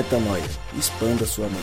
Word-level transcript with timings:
Metanoia. 0.00 0.42
Expanda 0.78 1.26
sua 1.26 1.46
mente. 1.46 1.60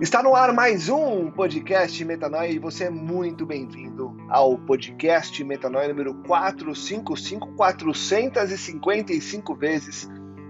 Está 0.00 0.22
no 0.22 0.34
ar 0.34 0.54
mais 0.54 0.88
um 0.88 1.30
podcast 1.30 2.02
Metanoia 2.02 2.48
e 2.48 2.58
você 2.58 2.84
é 2.84 2.90
muito 2.90 3.44
bem-vindo 3.44 4.16
ao 4.30 4.56
podcast 4.56 5.44
Metanoia 5.44 5.88
número 5.88 6.14
455, 6.26 7.52
455 7.52 9.54
vezes 9.54 10.08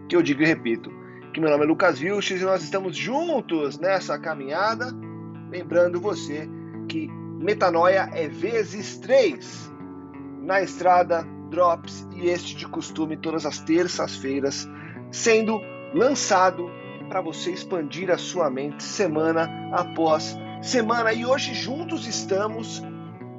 que 0.09 0.15
eu 0.15 0.23
digo 0.23 0.42
e 0.42 0.47
repito 0.47 0.92
que 1.34 1.41
meu 1.41 1.51
nome 1.51 1.65
é 1.65 1.66
Lucas 1.66 1.98
Vilches 1.98 2.41
e 2.41 2.45
nós 2.45 2.62
estamos 2.62 2.97
juntos 2.97 3.80
nessa 3.80 4.16
caminhada, 4.16 4.92
lembrando 5.51 6.01
você 6.01 6.48
que 6.88 7.09
Metanoia 7.41 8.09
é 8.12 8.28
vezes 8.28 8.97
3 8.98 9.74
na 10.46 10.62
estrada, 10.62 11.27
drops 11.50 12.06
e 12.14 12.28
este 12.28 12.54
de 12.54 12.66
costume 12.68 13.16
todas 13.16 13.45
as 13.45 13.59
terças-feiras, 13.59 14.68
sendo 15.10 15.60
lançado 15.92 16.70
para 17.09 17.20
você 17.20 17.50
expandir 17.50 18.10
a 18.10 18.16
sua 18.16 18.48
mente 18.48 18.82
semana 18.82 19.51
após 19.73 20.38
semana. 20.62 21.12
E 21.12 21.27
hoje 21.27 21.52
juntos 21.52 22.06
estamos 22.06 22.82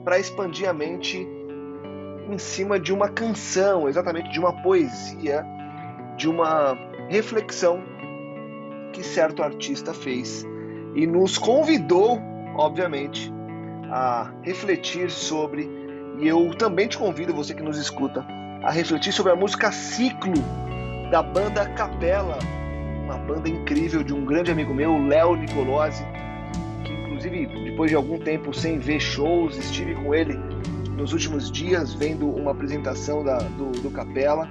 para 0.03 0.19
expandir 0.19 0.69
a 0.69 0.73
mente 0.73 1.25
em 2.29 2.37
cima 2.37 2.77
de 2.77 2.93
uma 2.93 3.07
canção, 3.07 3.87
exatamente 3.87 4.29
de 4.31 4.39
uma 4.39 4.51
poesia, 4.61 5.45
de 6.17 6.27
uma 6.27 6.77
reflexão 7.07 7.81
que 8.91 9.01
certo 9.01 9.41
artista 9.41 9.93
fez 9.93 10.45
e 10.93 11.07
nos 11.07 11.37
convidou, 11.37 12.19
obviamente, 12.57 13.31
a 13.89 14.33
refletir 14.41 15.09
sobre 15.09 15.86
e 16.19 16.27
eu 16.27 16.53
também 16.55 16.87
te 16.87 16.97
convido, 16.97 17.33
você 17.33 17.53
que 17.53 17.61
nos 17.61 17.77
escuta, 17.77 18.25
a 18.63 18.71
refletir 18.71 19.13
sobre 19.13 19.31
a 19.31 19.35
música 19.35 19.71
Ciclo 19.71 20.33
da 21.11 21.21
banda 21.21 21.65
Capela, 21.69 22.39
uma 23.03 23.17
banda 23.17 23.47
incrível 23.47 24.03
de 24.03 24.13
um 24.13 24.25
grande 24.25 24.51
amigo 24.51 24.73
meu, 24.73 24.97
Léo 24.97 25.35
Nicolosi, 25.35 26.03
que 26.83 26.91
inclusive 26.91 27.45
depois 27.63 27.91
de 27.91 27.95
algum 27.95 28.17
tempo 28.19 28.53
sem 28.53 28.79
ver 28.79 28.99
shows, 28.99 29.57
estive 29.57 29.95
com 29.95 30.13
ele 30.13 30.37
nos 30.97 31.13
últimos 31.13 31.51
dias 31.51 31.93
vendo 31.93 32.27
uma 32.27 32.51
apresentação 32.51 33.23
da, 33.23 33.37
do, 33.37 33.69
do 33.81 33.91
Capela. 33.91 34.49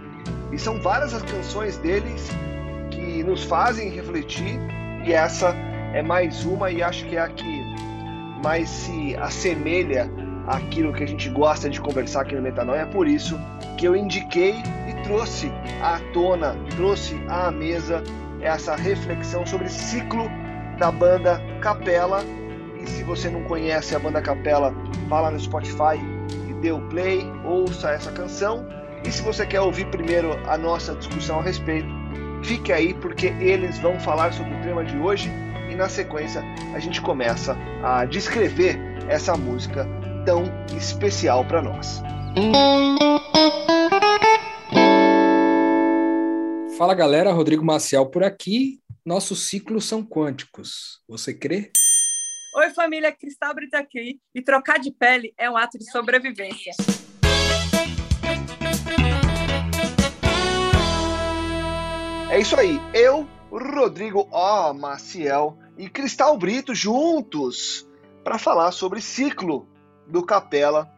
E 0.53 0.59
são 0.59 0.81
várias 0.81 1.13
as 1.13 1.23
canções 1.23 1.77
deles 1.79 2.31
que 2.91 3.25
nos 3.25 3.43
fazem 3.43 3.91
refletir, 3.91 4.59
e 5.05 5.13
essa 5.13 5.55
é 5.93 6.03
mais 6.03 6.45
uma, 6.45 6.71
e 6.71 6.83
acho 6.83 7.05
que 7.07 7.17
é 7.17 7.21
a 7.21 7.29
que 7.29 7.65
mais 8.43 8.69
se 8.69 9.17
assemelha 9.17 10.09
aquilo 10.47 10.93
que 10.93 11.03
a 11.03 11.09
gente 11.09 11.29
gosta 11.29 11.69
de 11.69 11.81
conversar 11.81 12.23
aqui 12.23 12.35
no 12.35 12.43
Metanoia. 12.43 12.81
É 12.81 12.87
por 12.87 13.07
isso 13.07 13.39
que 13.77 13.87
eu 13.87 13.97
indiquei 13.97 14.55
e 14.89 15.03
trouxe 15.03 15.51
à 15.83 15.99
tona, 16.13 16.57
trouxe 16.77 17.21
à 17.29 17.51
mesa 17.51 18.03
essa 18.41 18.77
reflexão 18.77 19.45
sobre 19.45 19.69
ciclo 19.69 20.31
da 20.79 20.91
banda 20.91 21.41
Capela. 21.61 22.23
E 22.81 22.87
se 22.89 23.03
você 23.03 23.29
não 23.29 23.43
conhece 23.45 23.95
a 23.95 23.99
banda 23.99 24.23
Capela, 24.23 24.75
vá 25.09 25.21
lá 25.21 25.31
no 25.31 25.41
Spotify 25.41 25.99
e 26.49 26.55
dê 26.55 26.71
o 26.71 26.81
play, 26.89 27.27
ouça 27.45 27.91
essa 27.91 28.13
canção. 28.13 28.67
E 29.05 29.11
se 29.11 29.23
você 29.23 29.45
quer 29.47 29.61
ouvir 29.61 29.87
primeiro 29.87 30.33
a 30.49 30.57
nossa 30.57 30.95
discussão 30.95 31.41
a 31.41 31.43
respeito, 31.43 31.89
fique 32.43 32.73
aí 32.73 32.95
porque 32.95 33.27
eles 33.41 33.79
vão 33.79 33.99
falar 33.99 34.33
sobre 34.33 34.55
o 34.55 34.63
tema 34.63 34.85
de 34.85 34.97
hoje 34.97 35.31
e 35.71 35.75
na 35.75 35.89
sequência 35.89 36.43
a 36.75 36.79
gente 36.79 37.01
começa 37.01 37.57
a 37.83 38.05
descrever 38.05 38.79
essa 39.09 39.37
música 39.37 39.87
tão 40.27 40.43
especial 40.77 41.47
para 41.47 41.63
nós. 41.63 42.03
Fala 46.77 46.95
galera, 46.95 47.33
Rodrigo 47.33 47.65
Maciel 47.65 48.07
por 48.07 48.25
aqui. 48.25 48.81
Nossos 49.05 49.49
ciclos 49.49 49.85
são 49.85 50.05
quânticos. 50.05 51.01
Você 51.09 51.33
crê? 51.33 51.71
Oi, 52.57 52.71
família, 52.71 53.13
Cristal 53.13 53.55
Brita 53.55 53.79
aqui. 53.79 54.19
E 54.35 54.43
trocar 54.43 54.81
de 54.81 54.91
pele 54.91 55.33
é 55.39 55.49
um 55.49 55.57
ato 55.57 55.79
de 55.79 55.89
sobrevivência. 55.93 56.73
É 62.29 62.41
isso 62.41 62.59
aí. 62.59 62.81
Eu, 62.93 63.29
Rodrigo 63.49 64.29
O. 64.33 64.75
Maciel 64.75 65.57
e 65.79 65.89
Cristal 65.89 66.37
Brito 66.37 66.75
juntos 66.75 67.89
para 68.25 68.39
falar 68.39 68.73
sobre 68.73 69.01
ciclo 69.01 69.69
do 70.07 70.25
Capela. 70.25 70.91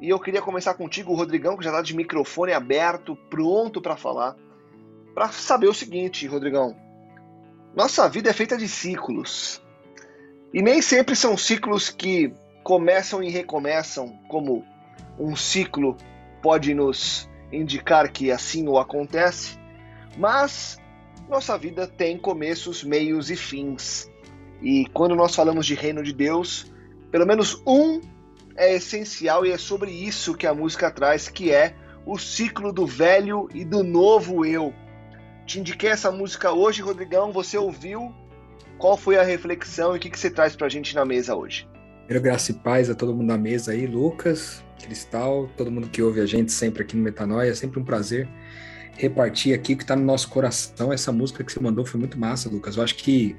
E 0.00 0.08
eu 0.08 0.18
queria 0.18 0.40
começar 0.40 0.74
contigo, 0.74 1.14
Rodrigão, 1.14 1.56
que 1.56 1.64
já 1.64 1.70
está 1.70 1.82
de 1.82 1.94
microfone 1.94 2.52
aberto, 2.52 3.16
pronto 3.28 3.80
para 3.80 3.96
falar, 3.96 4.34
para 5.14 5.28
saber 5.28 5.68
o 5.68 5.74
seguinte, 5.74 6.26
Rodrigão. 6.26 6.76
Nossa 7.74 8.08
vida 8.08 8.30
é 8.30 8.32
feita 8.32 8.56
de 8.56 8.66
ciclos. 8.66 9.62
E 10.52 10.62
nem 10.62 10.82
sempre 10.82 11.14
são 11.14 11.36
ciclos 11.36 11.90
que 11.90 12.32
começam 12.64 13.22
e 13.22 13.30
recomeçam, 13.30 14.18
como 14.28 14.64
um 15.18 15.36
ciclo 15.36 15.96
pode 16.42 16.74
nos 16.74 17.28
indicar 17.52 18.10
que 18.10 18.30
assim 18.30 18.66
o 18.68 18.78
acontece, 18.78 19.58
mas 20.16 20.80
nossa 21.28 21.56
vida 21.56 21.86
tem 21.86 22.18
começos, 22.18 22.82
meios 22.82 23.30
e 23.30 23.36
fins. 23.36 24.10
E 24.62 24.86
quando 24.92 25.14
nós 25.14 25.34
falamos 25.34 25.66
de 25.66 25.74
reino 25.74 26.02
de 26.02 26.12
Deus, 26.12 26.70
pelo 27.10 27.26
menos 27.26 27.62
um 27.66 28.00
é 28.56 28.74
essencial 28.74 29.44
e 29.44 29.50
é 29.50 29.58
sobre 29.58 29.90
isso 29.90 30.34
que 30.34 30.46
a 30.46 30.54
música 30.54 30.90
traz, 30.90 31.28
que 31.28 31.50
é 31.52 31.74
o 32.06 32.18
ciclo 32.18 32.72
do 32.72 32.86
velho 32.86 33.48
e 33.54 33.64
do 33.64 33.82
novo 33.82 34.44
eu. 34.44 34.74
Te 35.46 35.60
indiquei 35.60 35.90
essa 35.90 36.10
música 36.10 36.52
hoje, 36.52 36.82
Rodrigão, 36.82 37.32
você 37.32 37.58
ouviu? 37.58 38.14
Qual 38.78 38.96
foi 38.96 39.18
a 39.18 39.22
reflexão 39.22 39.94
e 39.94 39.98
o 39.98 40.00
que, 40.00 40.10
que 40.10 40.18
você 40.18 40.30
traz 40.30 40.56
pra 40.56 40.68
gente 40.68 40.94
na 40.94 41.04
mesa 41.04 41.34
hoje? 41.34 41.68
Primeiro, 42.04 42.24
graça 42.24 42.50
e 42.50 42.54
paz 42.54 42.88
a 42.88 42.94
todo 42.94 43.14
mundo 43.14 43.28
na 43.28 43.38
mesa 43.38 43.72
aí, 43.72 43.86
Lucas, 43.86 44.64
Cristal, 44.82 45.48
todo 45.56 45.70
mundo 45.70 45.88
que 45.88 46.02
ouve 46.02 46.20
a 46.20 46.26
gente 46.26 46.50
sempre 46.50 46.82
aqui 46.82 46.96
no 46.96 47.02
Metanoia, 47.02 47.50
é 47.50 47.54
sempre 47.54 47.78
um 47.78 47.84
prazer 47.84 48.28
repartir 48.96 49.54
aqui 49.54 49.72
o 49.72 49.76
que 49.76 49.82
está 49.82 49.96
no 49.96 50.04
nosso 50.04 50.28
coração. 50.28 50.92
Essa 50.92 51.10
música 51.10 51.42
que 51.42 51.52
você 51.52 51.60
mandou 51.60 51.86
foi 51.86 51.98
muito 51.98 52.18
massa, 52.18 52.50
Lucas. 52.50 52.76
Eu 52.76 52.82
acho 52.82 52.96
que 52.96 53.34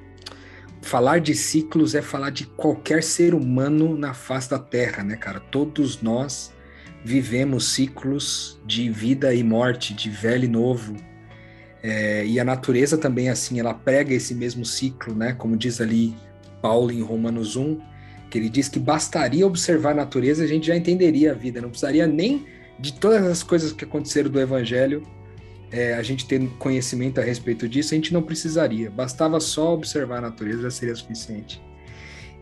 falar 0.81 1.19
de 1.19 1.35
ciclos 1.35 1.95
é 1.95 2.01
falar 2.01 2.31
de 2.31 2.45
qualquer 2.45 3.03
ser 3.03 3.33
humano 3.33 3.97
na 3.97 4.13
face 4.13 4.49
da 4.49 4.59
Terra, 4.59 5.03
né, 5.03 5.15
cara? 5.15 5.39
Todos 5.39 6.01
nós 6.01 6.51
vivemos 7.03 7.73
ciclos 7.73 8.59
de 8.65 8.89
vida 8.89 9.33
e 9.33 9.43
morte, 9.43 9.93
de 9.93 10.09
velho 10.09 10.45
e 10.45 10.47
novo. 10.47 10.95
É, 11.83 12.25
e 12.25 12.39
a 12.39 12.43
natureza 12.43 12.97
também, 12.97 13.29
assim, 13.29 13.59
ela 13.59 13.73
prega 13.73 14.13
esse 14.13 14.35
mesmo 14.35 14.65
ciclo, 14.65 15.15
né? 15.15 15.33
Como 15.33 15.57
diz 15.57 15.81
ali 15.81 16.15
Paulo 16.61 16.91
em 16.91 17.01
Romanos 17.01 17.55
1, 17.55 17.79
que 18.29 18.37
ele 18.37 18.49
diz 18.49 18.69
que 18.69 18.79
bastaria 18.79 19.45
observar 19.45 19.91
a 19.91 19.95
natureza 19.95 20.43
e 20.43 20.45
a 20.45 20.49
gente 20.49 20.67
já 20.67 20.75
entenderia 20.75 21.31
a 21.31 21.35
vida, 21.35 21.59
não 21.61 21.69
precisaria 21.69 22.07
nem 22.07 22.45
de 22.79 22.93
todas 22.93 23.23
as 23.25 23.43
coisas 23.43 23.71
que 23.71 23.83
aconteceram 23.83 24.29
do 24.29 24.39
Evangelho 24.39 25.03
é, 25.71 25.93
a 25.93 26.03
gente 26.03 26.25
ter 26.25 26.45
conhecimento 26.59 27.19
a 27.19 27.23
respeito 27.23 27.67
disso, 27.67 27.93
a 27.93 27.95
gente 27.95 28.13
não 28.13 28.21
precisaria. 28.21 28.91
Bastava 28.91 29.39
só 29.39 29.73
observar 29.73 30.17
a 30.17 30.21
natureza, 30.21 30.63
já 30.63 30.71
seria 30.71 30.95
suficiente. 30.95 31.61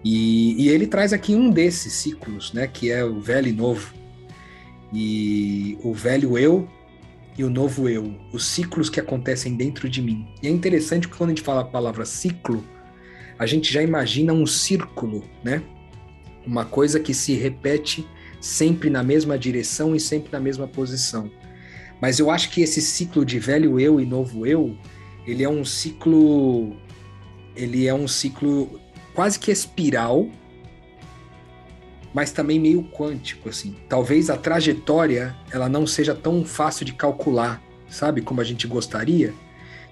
E, 0.03 0.63
e 0.63 0.69
ele 0.69 0.87
traz 0.87 1.13
aqui 1.13 1.35
um 1.35 1.51
desses 1.51 1.93
ciclos, 1.93 2.53
né, 2.53 2.67
que 2.67 2.89
é 2.91 3.03
o 3.03 3.19
velho 3.19 3.47
e 3.47 3.53
novo. 3.53 3.93
E 4.91 5.77
o 5.83 5.93
velho 5.93 6.37
eu 6.37 6.67
e 7.37 7.43
o 7.43 7.49
novo 7.49 7.87
eu, 7.87 8.15
os 8.33 8.43
ciclos 8.43 8.89
que 8.89 8.99
acontecem 8.99 9.55
dentro 9.55 9.87
de 9.87 10.01
mim. 10.01 10.27
E 10.41 10.47
é 10.47 10.49
interessante 10.49 11.07
que 11.07 11.15
quando 11.15 11.29
a 11.29 11.33
gente 11.33 11.43
fala 11.43 11.61
a 11.61 11.65
palavra 11.65 12.05
ciclo, 12.05 12.63
a 13.37 13.45
gente 13.45 13.71
já 13.71 13.81
imagina 13.81 14.33
um 14.33 14.45
círculo, 14.45 15.23
né? 15.43 15.61
Uma 16.45 16.65
coisa 16.65 16.99
que 16.99 17.13
se 17.13 17.33
repete 17.33 18.05
sempre 18.41 18.89
na 18.89 19.03
mesma 19.03 19.37
direção 19.37 19.95
e 19.95 19.99
sempre 19.99 20.31
na 20.31 20.39
mesma 20.39 20.67
posição. 20.67 21.31
Mas 22.01 22.19
eu 22.19 22.31
acho 22.31 22.49
que 22.49 22.61
esse 22.61 22.81
ciclo 22.81 23.25
de 23.25 23.39
velho 23.39 23.79
eu 23.79 23.99
e 23.99 24.05
novo 24.05 24.45
eu, 24.45 24.75
ele 25.25 25.43
é 25.43 25.49
um 25.49 25.65
ciclo 25.65 26.75
ele 27.55 27.87
é 27.87 27.93
um 27.93 28.07
ciclo 28.07 28.79
quase 29.13 29.37
que 29.37 29.51
espiral, 29.51 30.29
mas 32.13 32.31
também 32.31 32.59
meio 32.59 32.83
quântico 32.83 33.49
assim. 33.49 33.75
Talvez 33.87 34.29
a 34.29 34.37
trajetória 34.37 35.35
ela 35.51 35.67
não 35.67 35.85
seja 35.85 36.15
tão 36.15 36.45
fácil 36.45 36.85
de 36.85 36.93
calcular, 36.93 37.61
sabe, 37.89 38.21
como 38.21 38.39
a 38.39 38.43
gente 38.43 38.65
gostaria 38.65 39.33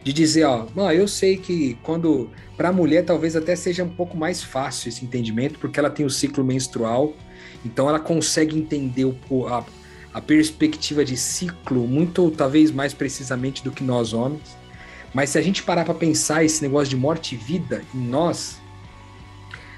de 0.08 0.14
dizer, 0.14 0.46
ó, 0.46 0.66
não, 0.74 0.90
eu 0.90 1.06
sei 1.06 1.36
que 1.36 1.78
quando 1.84 2.30
para 2.56 2.70
a 2.70 2.72
mulher 2.72 3.04
talvez 3.04 3.36
até 3.36 3.58
seja 3.58 3.84
um 3.84 3.90
pouco 3.90 4.16
mais 4.16 4.42
fácil 4.42 4.88
esse 4.88 5.04
entendimento, 5.04 5.60
porque 5.60 5.78
ela 5.78 5.90
tem 5.90 6.06
o 6.06 6.10
ciclo 6.10 6.46
menstrual, 6.46 7.14
então 7.66 7.90
ela 7.90 8.00
consegue 8.00 8.58
entender 8.58 9.04
o, 9.30 9.48
a, 9.48 9.66
a 10.18 10.22
perspectiva 10.22 11.06
de 11.06 11.16
ciclo 11.16 11.88
muito, 11.88 12.32
talvez 12.32 12.72
mais 12.72 12.92
precisamente 12.92 13.64
do 13.64 13.72
que 13.72 13.84
nós 13.84 14.14
homens. 14.14 14.58
Mas 15.14 15.30
se 15.30 15.38
a 15.38 15.42
gente 15.44 15.62
parar 15.62 15.86
para 15.86 15.94
pensar 15.94 16.44
esse 16.44 16.60
negócio 16.64 16.90
de 16.90 16.98
morte 16.98 17.36
e 17.36 17.38
vida 17.38 17.84
em 17.94 18.00
nós, 18.00 18.60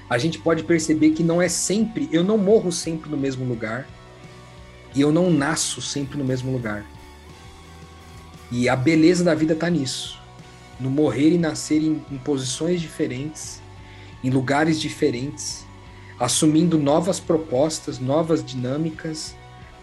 a 0.08 0.16
gente 0.16 0.38
pode 0.38 0.64
perceber 0.64 1.10
que 1.10 1.22
não 1.22 1.42
é 1.42 1.48
sempre, 1.48 2.08
eu 2.10 2.24
não 2.24 2.38
morro 2.38 2.72
sempre 2.72 3.10
no 3.10 3.18
mesmo 3.18 3.44
lugar. 3.44 3.86
E 4.94 5.02
eu 5.02 5.12
não 5.12 5.30
nasço 5.30 5.82
sempre 5.82 6.16
no 6.16 6.24
mesmo 6.24 6.50
lugar. 6.50 6.86
E 8.50 8.66
a 8.66 8.74
beleza 8.74 9.22
da 9.22 9.34
vida 9.34 9.52
está 9.52 9.68
nisso. 9.68 10.18
No 10.80 10.88
morrer 10.88 11.34
e 11.34 11.38
nascer 11.38 11.82
em, 11.82 12.02
em 12.10 12.16
posições 12.16 12.80
diferentes, 12.80 13.60
em 14.24 14.30
lugares 14.30 14.80
diferentes, 14.80 15.66
assumindo 16.18 16.78
novas 16.78 17.20
propostas, 17.20 17.98
novas 17.98 18.42
dinâmicas, 18.42 19.38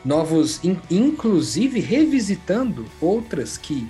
novos, 0.08 0.64
in, 0.64 0.78
inclusive 0.90 1.82
revisitando 1.82 2.86
outras 3.02 3.58
que 3.58 3.86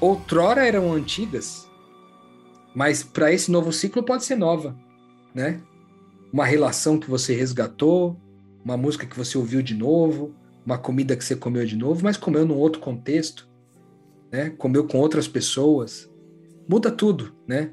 outrora 0.00 0.66
eram 0.66 0.90
antigas, 0.94 1.70
mas 2.74 3.02
para 3.02 3.30
esse 3.30 3.50
novo 3.50 3.70
ciclo 3.70 4.02
pode 4.02 4.24
ser 4.24 4.36
nova, 4.36 4.74
né? 5.34 5.60
Uma 6.32 6.46
relação 6.46 6.98
que 6.98 7.10
você 7.10 7.34
resgatou, 7.34 8.18
uma 8.64 8.78
música 8.78 9.04
que 9.04 9.16
você 9.16 9.36
ouviu 9.36 9.60
de 9.60 9.74
novo, 9.74 10.34
uma 10.64 10.78
comida 10.78 11.14
que 11.14 11.22
você 11.22 11.36
comeu 11.36 11.66
de 11.66 11.76
novo, 11.76 12.02
mas 12.02 12.16
comeu 12.16 12.46
num 12.46 12.56
outro 12.56 12.80
contexto, 12.80 13.46
né? 14.32 14.48
Comeu 14.56 14.86
com 14.86 14.98
outras 14.98 15.28
pessoas. 15.28 16.10
Muda 16.66 16.90
tudo, 16.90 17.36
né? 17.46 17.72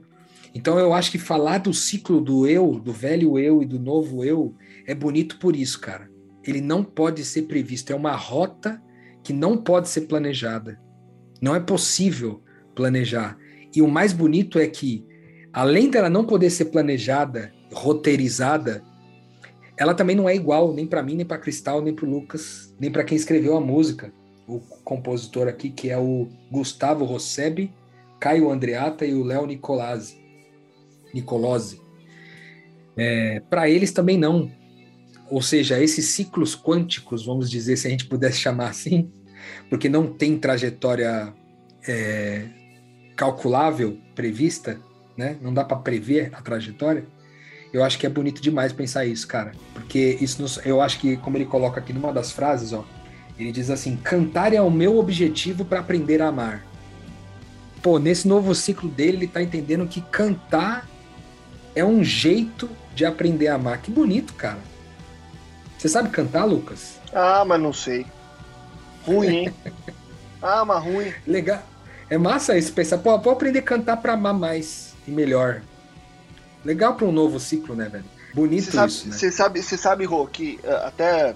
Então 0.54 0.78
eu 0.78 0.94
acho 0.94 1.12
que 1.12 1.18
falar 1.18 1.60
do 1.60 1.74
ciclo 1.74 2.20
do 2.20 2.46
eu, 2.46 2.74
do 2.74 2.92
velho 2.92 3.40
eu 3.40 3.62
e 3.62 3.66
do 3.66 3.80
novo 3.80 4.22
eu, 4.26 4.54
é 4.86 4.94
bonito 4.94 5.40
por 5.40 5.56
isso, 5.56 5.80
cara. 5.80 6.09
Ele 6.44 6.62
não 6.62 6.84
pode 6.84 7.26
ser 7.26 7.44
previsto, 7.44 7.92
é 7.92 7.96
uma 7.96 8.16
rota 8.16 8.82
que 9.24 9.34
não 9.34 9.58
pode 9.58 9.90
ser 9.90 10.02
planejada. 10.02 10.80
Não 11.42 11.56
é 11.56 11.60
possível 11.60 12.42
planejar. 12.76 13.38
E 13.76 13.82
o 13.82 13.88
mais 13.88 14.14
bonito 14.14 14.58
é 14.58 14.68
que, 14.68 15.06
além 15.54 15.90
dela 15.90 16.10
não 16.10 16.26
poder 16.26 16.50
ser 16.50 16.66
planejada, 16.66 17.52
roteirizada, 17.72 18.84
ela 19.78 19.94
também 19.94 20.16
não 20.16 20.28
é 20.28 20.36
igual 20.36 20.74
nem 20.74 20.86
para 20.86 21.04
mim, 21.04 21.16
nem 21.16 21.26
para 21.26 21.38
Cristal, 21.38 21.82
nem 21.82 21.94
para 21.94 22.08
Lucas, 22.08 22.76
nem 22.80 22.92
para 22.92 23.04
quem 23.04 23.16
escreveu 23.16 23.56
a 23.56 23.62
música. 23.62 24.12
O 24.48 24.60
compositor 24.84 25.48
aqui, 25.48 25.70
que 25.70 25.90
é 25.90 25.98
o 25.98 26.28
Gustavo 26.52 27.06
Rossebi, 27.06 27.72
Caio 28.20 28.50
Andreata 28.50 29.06
e 29.06 29.14
o 29.14 29.24
Léo. 29.24 29.46
Nicolose. 29.46 30.20
É, 32.98 33.42
para 33.50 33.70
eles 33.70 33.92
também 33.92 34.18
não. 34.18 34.52
Ou 35.30 35.42
seja, 35.42 35.82
esses 35.82 36.06
ciclos 36.06 36.56
quânticos, 36.56 37.26
vamos 37.26 37.50
dizer, 37.50 37.78
se 37.78 37.88
a 37.88 37.90
gente 37.90 38.06
pudesse 38.06 38.38
chamar 38.40 38.70
assim, 38.70 39.12
porque 39.70 39.88
não 39.88 40.12
tem 40.12 40.38
trajetória 40.38 41.34
é, 41.88 42.46
calculável, 43.16 43.98
prevista, 44.16 44.80
né? 45.18 45.38
não 45.42 45.54
dá 45.54 45.64
para 45.64 45.78
prever 45.78 46.30
a 46.34 46.42
trajetória 46.42 47.06
eu 47.72 47.84
acho 47.84 48.00
que 48.00 48.06
é 48.06 48.10
bonito 48.10 48.42
demais 48.42 48.74
pensar 48.74 49.06
isso, 49.06 49.28
cara. 49.28 49.52
Porque 49.74 50.18
isso 50.20 50.42
nos, 50.42 50.60
eu 50.66 50.82
acho 50.82 51.00
que, 51.00 51.18
como 51.18 51.38
ele 51.38 51.46
coloca 51.46 51.80
aqui 51.80 51.94
numa 51.94 52.12
das 52.12 52.32
frases, 52.32 52.74
ó, 52.74 52.84
ele 53.38 53.52
diz 53.52 53.70
assim: 53.70 53.96
cantar 53.96 54.54
é 54.54 54.62
o 54.62 54.72
meu 54.72 54.98
objetivo 54.98 55.64
para 55.64 55.80
aprender 55.80 56.22
a 56.22 56.28
amar. 56.28 56.66
Pô, 57.82 58.00
nesse 58.00 58.28
novo 58.28 58.54
ciclo 58.56 58.90
dele, 58.90 59.18
ele 59.18 59.28
tá 59.28 59.42
entendendo 59.42 59.88
que 59.88 60.02
cantar 60.02 60.88
é 61.76 61.86
um 61.86 62.04
jeito 62.04 62.70
de 62.94 63.06
aprender 63.06 63.48
a 63.48 63.56
amar. 63.56 63.82
Que 63.82 63.92
bonito, 63.92 64.34
cara. 64.34 64.60
Você 65.80 65.88
sabe 65.88 66.10
cantar, 66.10 66.44
Lucas? 66.44 67.00
Ah, 67.14 67.46
mas 67.46 67.62
não 67.62 67.72
sei. 67.72 68.06
Ruim, 69.06 69.28
hein? 69.28 69.54
ah, 70.44 70.66
mas 70.66 70.84
ruim. 70.84 71.14
Legal. 71.26 71.64
É 72.10 72.18
massa 72.18 72.58
isso, 72.58 72.74
pensar, 72.74 72.98
pô, 72.98 73.18
vou 73.18 73.32
aprender 73.32 73.60
a 73.60 73.62
cantar 73.64 73.96
para 73.96 74.12
amar 74.12 74.34
mais 74.34 74.94
e 75.08 75.12
melhor. 75.12 75.62
Legal 76.66 76.96
para 76.96 77.06
um 77.06 77.14
novo 77.14 77.40
ciclo, 77.40 77.76
né, 77.76 77.88
velho? 77.88 78.04
Bonito 78.34 78.74
sabe, 78.74 78.92
isso, 78.92 79.08
né? 79.08 79.16
Você 79.16 79.32
sabe, 79.32 79.64
você 79.64 79.78
sabe, 79.78 80.04
Rô, 80.04 80.28
que 80.28 80.60
uh, 80.66 80.88
até 80.88 81.34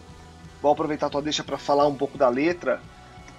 vou 0.61 0.73
aproveitar 0.73 1.07
a 1.07 1.09
tua 1.09 1.21
deixa 1.21 1.41
para 1.41 1.57
falar 1.57 1.87
um 1.87 1.95
pouco 1.95 2.17
da 2.17 2.27
letra, 2.27 2.81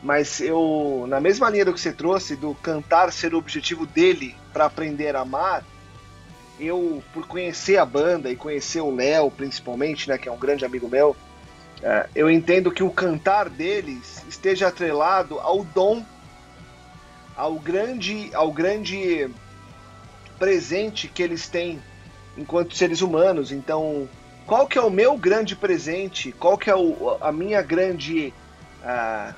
mas 0.02 0.40
eu, 0.40 1.04
na 1.06 1.20
mesma 1.20 1.50
linha 1.50 1.66
do 1.66 1.74
que 1.74 1.80
você 1.80 1.92
trouxe, 1.92 2.34
do 2.34 2.54
cantar 2.54 3.12
ser 3.12 3.34
o 3.34 3.38
objetivo 3.38 3.84
dele 3.84 4.34
para 4.54 4.64
aprender 4.64 5.14
a 5.14 5.20
amar, 5.20 5.64
eu, 6.58 7.02
por 7.12 7.26
conhecer 7.26 7.78
a 7.78 7.84
banda 7.84 8.30
e 8.30 8.36
conhecer 8.36 8.80
o 8.80 8.94
Léo, 8.94 9.30
principalmente, 9.30 10.08
né, 10.08 10.18
que 10.18 10.28
é 10.28 10.32
um 10.32 10.38
grande 10.38 10.64
amigo 10.64 10.88
meu, 10.88 11.10
uh, 11.10 12.08
eu 12.14 12.30
entendo 12.30 12.70
que 12.70 12.82
o 12.82 12.90
cantar 12.90 13.48
deles 13.48 14.24
esteja 14.28 14.68
atrelado 14.68 15.38
ao 15.40 15.64
dom, 15.64 16.04
ao 17.36 17.54
grande, 17.54 18.30
ao 18.34 18.52
grande 18.52 19.28
presente 20.38 21.08
que 21.08 21.22
eles 21.22 21.48
têm 21.48 21.82
enquanto 22.36 22.76
seres 22.76 23.00
humanos. 23.00 23.50
Então, 23.50 24.08
qual 24.46 24.66
que 24.66 24.78
é 24.78 24.82
o 24.82 24.90
meu 24.90 25.16
grande 25.16 25.56
presente? 25.56 26.32
Qual 26.32 26.58
que 26.58 26.70
é 26.70 26.76
o, 26.76 27.16
a 27.20 27.32
minha 27.32 27.62
grande 27.62 28.32
a 28.84 29.34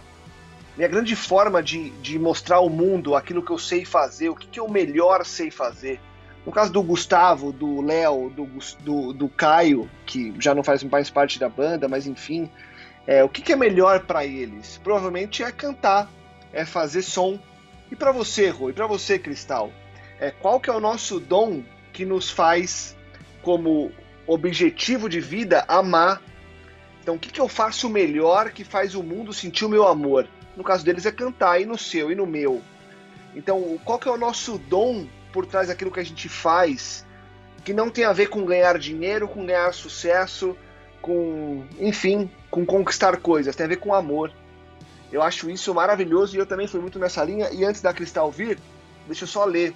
minha 0.77 0.89
grande 0.89 1.15
forma 1.15 1.63
de, 1.63 1.91
de 2.01 2.19
mostrar 2.19 2.57
ao 2.57 2.69
mundo 2.69 3.15
aquilo 3.15 3.43
que 3.43 3.51
eu 3.51 3.59
sei 3.59 3.85
fazer? 3.85 4.29
O 4.29 4.35
que, 4.35 4.47
que 4.47 4.61
eu 4.61 4.69
melhor 4.69 5.25
sei 5.25 5.51
fazer? 5.51 6.01
No 6.47 6.53
caso 6.53 6.73
do 6.73 6.81
Gustavo, 6.81 7.53
do 7.53 7.83
Léo, 7.83 8.31
do, 8.31 8.47
do, 8.81 9.13
do, 9.13 9.29
Caio, 9.29 9.91
que 10.07 10.33
já 10.39 10.55
não 10.55 10.63
faz 10.63 10.85
mais 10.85 11.11
parte 11.11 11.41
da 11.41 11.49
banda, 11.49 11.89
mas 11.89 12.07
enfim, 12.07 12.49
é, 13.05 13.25
o 13.25 13.29
que, 13.29 13.43
que 13.43 13.53
é 13.53 13.57
melhor 13.57 14.07
para 14.07 14.25
eles? 14.25 14.81
Provavelmente 14.83 15.43
é 15.43 15.51
cantar, 15.51 16.09
é 16.53 16.65
fazer 16.65 17.03
som. 17.03 17.37
E 17.91 17.97
para 17.97 18.13
você, 18.13 18.49
Rui, 18.49 18.73
para 18.73 18.87
você, 18.87 19.19
Cristal, 19.19 19.73
é, 20.21 20.31
qual 20.31 20.61
que 20.61 20.71
é 20.71 20.73
o 20.73 20.79
nosso 20.79 21.19
dom 21.19 21.65
que 21.93 22.05
nos 22.05 22.31
faz, 22.31 22.97
como 23.43 23.91
objetivo 24.25 25.09
de 25.09 25.21
vida, 25.21 25.65
amar. 25.67 26.23
Então, 27.03 27.17
o 27.17 27.19
que, 27.19 27.31
que 27.31 27.41
eu 27.41 27.49
faço 27.49 27.89
melhor 27.89 28.51
que 28.51 28.63
faz 28.63 28.95
o 28.95 29.03
mundo 29.03 29.33
sentir 29.33 29.65
o 29.65 29.69
meu 29.69 29.87
amor? 29.87 30.29
No 30.57 30.63
caso 30.63 30.85
deles 30.85 31.07
é 31.07 31.13
cantar, 31.13 31.61
e 31.61 31.67
no 31.67 31.77
seu, 31.77 32.11
e 32.11 32.15
no 32.15 32.27
meu. 32.27 32.63
Então, 33.35 33.79
qual 33.85 33.99
que 33.99 34.09
é 34.09 34.13
o 34.13 34.17
nosso 34.17 34.59
dom 34.59 35.07
por 35.33 35.47
trás 35.47 35.69
daquilo 35.69 35.91
que 35.91 36.01
a 36.01 36.05
gente 36.05 36.29
faz, 36.29 37.05
que 37.65 37.73
não 37.73 37.91
tem 37.91 38.05
a 38.05 38.13
ver 38.13 38.29
com 38.29 38.45
ganhar 38.45 38.79
dinheiro, 38.79 39.27
com 39.27 39.45
ganhar 39.45 39.73
sucesso, 39.75 40.57
com, 41.01 41.65
enfim, 41.79 42.31
com 42.51 42.65
conquistar 42.65 43.17
coisas, 43.19 43.55
tem 43.55 43.67
a 43.67 43.69
ver 43.69 43.77
com 43.77 43.95
amor. 43.95 44.33
Eu 45.13 45.23
acho 45.23 45.49
isso 45.49 45.73
maravilhoso 45.75 46.37
e 46.37 46.39
eu 46.39 46.47
também 46.47 46.67
fui 46.67 46.81
muito 46.81 46.99
nessa 46.99 47.23
linha. 47.25 47.49
E 47.53 47.65
antes 47.65 47.81
da 47.81 47.93
Cristal 47.93 48.31
vir, 48.31 48.59
deixa 49.07 49.25
eu 49.25 49.29
só 49.29 49.45
ler 49.45 49.75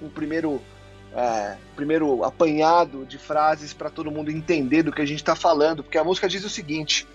um 0.00 0.08
primeiro, 0.08 0.60
é, 1.14 1.56
primeiro 1.76 2.24
apanhado 2.24 3.04
de 3.04 3.18
frases 3.18 3.72
para 3.72 3.90
todo 3.90 4.10
mundo 4.10 4.30
entender 4.30 4.82
do 4.82 4.92
que 4.92 5.02
a 5.02 5.06
gente 5.06 5.18
está 5.18 5.36
falando, 5.36 5.82
porque 5.82 5.98
a 5.98 6.04
música 6.04 6.28
diz 6.28 6.44
o 6.44 6.50
seguinte: 6.50 7.06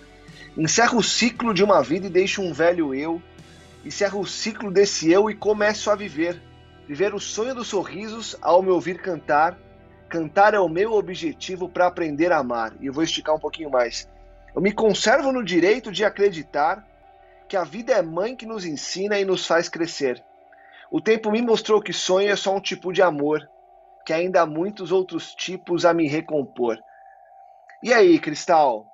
encerra 0.56 0.96
o 0.96 1.02
ciclo 1.02 1.52
de 1.52 1.62
uma 1.62 1.82
vida 1.82 2.06
e 2.06 2.10
deixa 2.10 2.40
um 2.40 2.52
velho 2.52 2.94
eu, 2.94 3.22
encerra 3.84 4.16
o 4.16 4.26
ciclo 4.26 4.70
desse 4.70 5.10
eu 5.10 5.28
e 5.28 5.34
começo 5.34 5.90
a 5.90 5.94
viver. 5.94 6.40
Viver 6.88 7.14
o 7.14 7.20
sonho 7.20 7.54
dos 7.54 7.68
sorrisos 7.68 8.34
ao 8.40 8.62
me 8.62 8.70
ouvir 8.70 9.02
cantar. 9.02 9.58
Cantar 10.08 10.54
é 10.54 10.58
o 10.58 10.70
meu 10.70 10.94
objetivo 10.94 11.68
para 11.68 11.86
aprender 11.86 12.32
a 12.32 12.38
amar. 12.38 12.72
E 12.80 12.86
eu 12.86 12.94
vou 12.94 13.04
esticar 13.04 13.34
um 13.34 13.38
pouquinho 13.38 13.68
mais. 13.68 14.08
Eu 14.56 14.62
me 14.62 14.72
conservo 14.72 15.30
no 15.30 15.44
direito 15.44 15.92
de 15.92 16.02
acreditar 16.02 16.82
que 17.46 17.58
a 17.58 17.62
vida 17.62 17.92
é 17.92 18.00
mãe 18.00 18.34
que 18.34 18.46
nos 18.46 18.64
ensina 18.64 19.20
e 19.20 19.24
nos 19.26 19.46
faz 19.46 19.68
crescer. 19.68 20.24
O 20.90 20.98
tempo 20.98 21.30
me 21.30 21.42
mostrou 21.42 21.82
que 21.82 21.92
sonho 21.92 22.30
é 22.30 22.36
só 22.36 22.56
um 22.56 22.60
tipo 22.60 22.90
de 22.90 23.02
amor, 23.02 23.46
que 24.06 24.12
ainda 24.14 24.40
há 24.40 24.46
muitos 24.46 24.90
outros 24.90 25.34
tipos 25.34 25.84
a 25.84 25.92
me 25.92 26.08
recompor. 26.08 26.78
E 27.82 27.92
aí, 27.92 28.18
Cristal? 28.18 28.86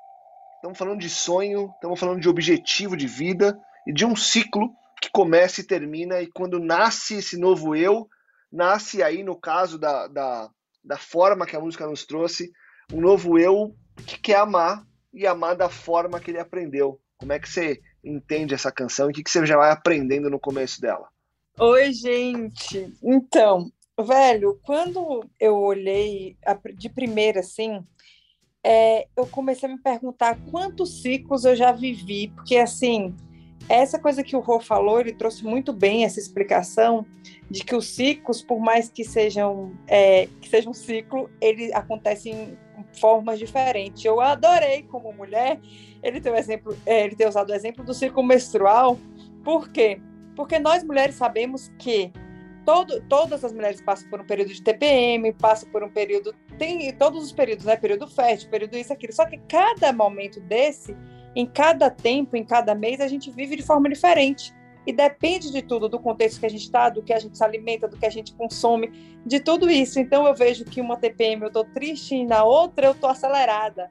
Estamos 0.56 0.76
falando 0.76 0.98
de 0.98 1.08
sonho, 1.08 1.72
estamos 1.76 2.00
falando 2.00 2.20
de 2.20 2.28
objetivo 2.28 2.96
de 2.96 3.06
vida 3.06 3.56
e 3.86 3.92
de 3.92 4.04
um 4.04 4.16
ciclo 4.16 4.74
que 5.04 5.11
começa 5.11 5.61
e 5.61 5.64
termina, 5.64 6.23
e 6.23 6.26
quando 6.26 6.58
nasce 6.58 7.16
esse 7.16 7.37
novo 7.37 7.76
eu, 7.76 8.08
nasce 8.50 9.02
aí, 9.02 9.23
no 9.23 9.38
caso 9.38 9.78
da, 9.78 10.06
da, 10.06 10.50
da 10.82 10.96
forma 10.96 11.44
que 11.44 11.54
a 11.54 11.61
música 11.61 11.87
nos 11.87 12.06
trouxe, 12.06 12.50
um 12.90 13.02
novo 13.02 13.38
eu 13.38 13.75
que 14.06 14.18
quer 14.18 14.37
amar 14.37 14.82
e 15.12 15.26
amar 15.26 15.56
da 15.56 15.68
forma 15.68 16.18
que 16.18 16.30
ele 16.30 16.40
aprendeu. 16.40 16.99
Como 17.18 17.32
é 17.34 17.38
que 17.38 17.49
você 17.49 17.80
entende 18.02 18.54
essa 18.54 18.73
canção 18.73 19.08
e 19.08 19.11
o 19.11 19.14
que, 19.14 19.23
que 19.23 19.30
você 19.30 19.44
já 19.44 19.58
vai 19.58 19.70
aprendendo 19.70 20.30
no 20.30 20.40
começo 20.40 20.80
dela? 20.80 21.06
Oi, 21.58 21.92
gente. 21.92 22.90
Então, 23.02 23.70
velho, 24.00 24.58
quando 24.64 25.23
eu 25.38 25.54
olhei 25.56 26.37
de 26.76 26.88
primeira 26.88 27.40
assim, 27.40 27.84
é, 28.64 29.06
eu 29.14 29.26
comecei 29.26 29.68
a 29.68 29.73
me 29.73 29.78
perguntar 29.78 30.38
quantos 30.50 31.02
ciclos 31.02 31.44
eu 31.44 31.54
já 31.54 31.73
vivi, 31.73 32.28
porque 32.28 32.56
assim, 32.56 33.14
essa 33.68 33.99
coisa 33.99 34.23
que 34.23 34.37
o 34.37 34.40
Rô 34.40 34.61
falou, 34.61 35.00
ele 35.00 35.12
trouxe 35.12 35.44
muito 35.44 35.73
bem 35.73 36.04
essa 36.04 36.18
explicação 36.18 37.06
de 37.50 37.64
que 37.64 37.75
os 37.75 37.88
ciclos, 37.88 38.42
por 38.42 38.59
mais 38.59 38.88
que 38.88 39.04
sejam 39.04 39.73
é, 39.87 40.28
que 40.40 40.49
seja 40.49 40.68
um 40.68 40.75
ciclo, 40.75 41.30
ele 41.40 41.73
acontece 41.73 42.30
em 42.30 42.56
formas 42.99 43.38
diferentes. 43.38 44.04
Eu 44.04 44.21
adorei 44.21 44.83
como 44.83 45.12
mulher 45.12 45.61
ele 46.02 46.21
ter 46.21 46.35
exemplo, 46.35 46.76
é, 46.85 47.04
ele 47.04 47.16
ter 47.16 47.28
usado 47.28 47.50
o 47.50 47.54
exemplo 47.54 47.85
do 47.85 47.94
ciclo 47.94 48.23
menstrual, 48.23 48.99
por 49.42 49.68
quê? 49.71 50.00
Porque 50.37 50.59
nós 50.59 50.83
mulheres 50.83 51.14
sabemos 51.14 51.73
que 51.78 52.12
todo, 52.64 53.00
todas 53.09 53.44
as 53.44 53.52
mulheres 53.52 53.80
passam 53.80 54.09
por 54.09 54.21
um 54.21 54.25
período 54.25 54.52
de 54.52 54.62
TPM, 54.62 55.33
passam 55.35 55.71
por 55.71 55.83
um 55.83 55.90
período. 55.90 56.35
Tem 56.59 56.92
todos 56.94 57.25
os 57.25 57.33
períodos, 57.33 57.64
né? 57.64 57.76
Período 57.76 58.09
fértil, 58.09 58.50
período 58.50 58.76
isso, 58.76 58.92
aquilo. 58.92 59.12
Só 59.12 59.26
que 59.26 59.38
cada 59.49 59.92
momento 59.92 60.40
desse 60.40 60.97
em 61.34 61.46
cada 61.46 61.90
tempo, 61.90 62.36
em 62.36 62.44
cada 62.44 62.74
mês, 62.74 63.00
a 63.00 63.08
gente 63.08 63.30
vive 63.30 63.56
de 63.56 63.62
forma 63.62 63.88
diferente. 63.88 64.54
E 64.86 64.92
depende 64.92 65.50
de 65.50 65.62
tudo, 65.62 65.88
do 65.88 65.98
contexto 65.98 66.38
que 66.38 66.46
a 66.46 66.50
gente 66.50 66.64
está, 66.64 66.90
do 66.90 67.02
que 67.02 67.12
a 67.12 67.18
gente 67.18 67.36
se 67.36 67.44
alimenta, 67.44 67.88
do 67.88 67.96
que 67.96 68.04
a 68.04 68.10
gente 68.10 68.34
consome, 68.34 68.92
de 69.24 69.40
tudo 69.40 69.70
isso. 69.70 69.98
Então 69.98 70.26
eu 70.26 70.34
vejo 70.34 70.64
que 70.64 70.80
uma 70.80 70.96
TPM 70.96 71.42
eu 71.42 71.48
estou 71.48 71.64
triste 71.64 72.14
e 72.14 72.24
na 72.24 72.44
outra 72.44 72.86
eu 72.86 72.92
estou 72.92 73.08
acelerada. 73.08 73.90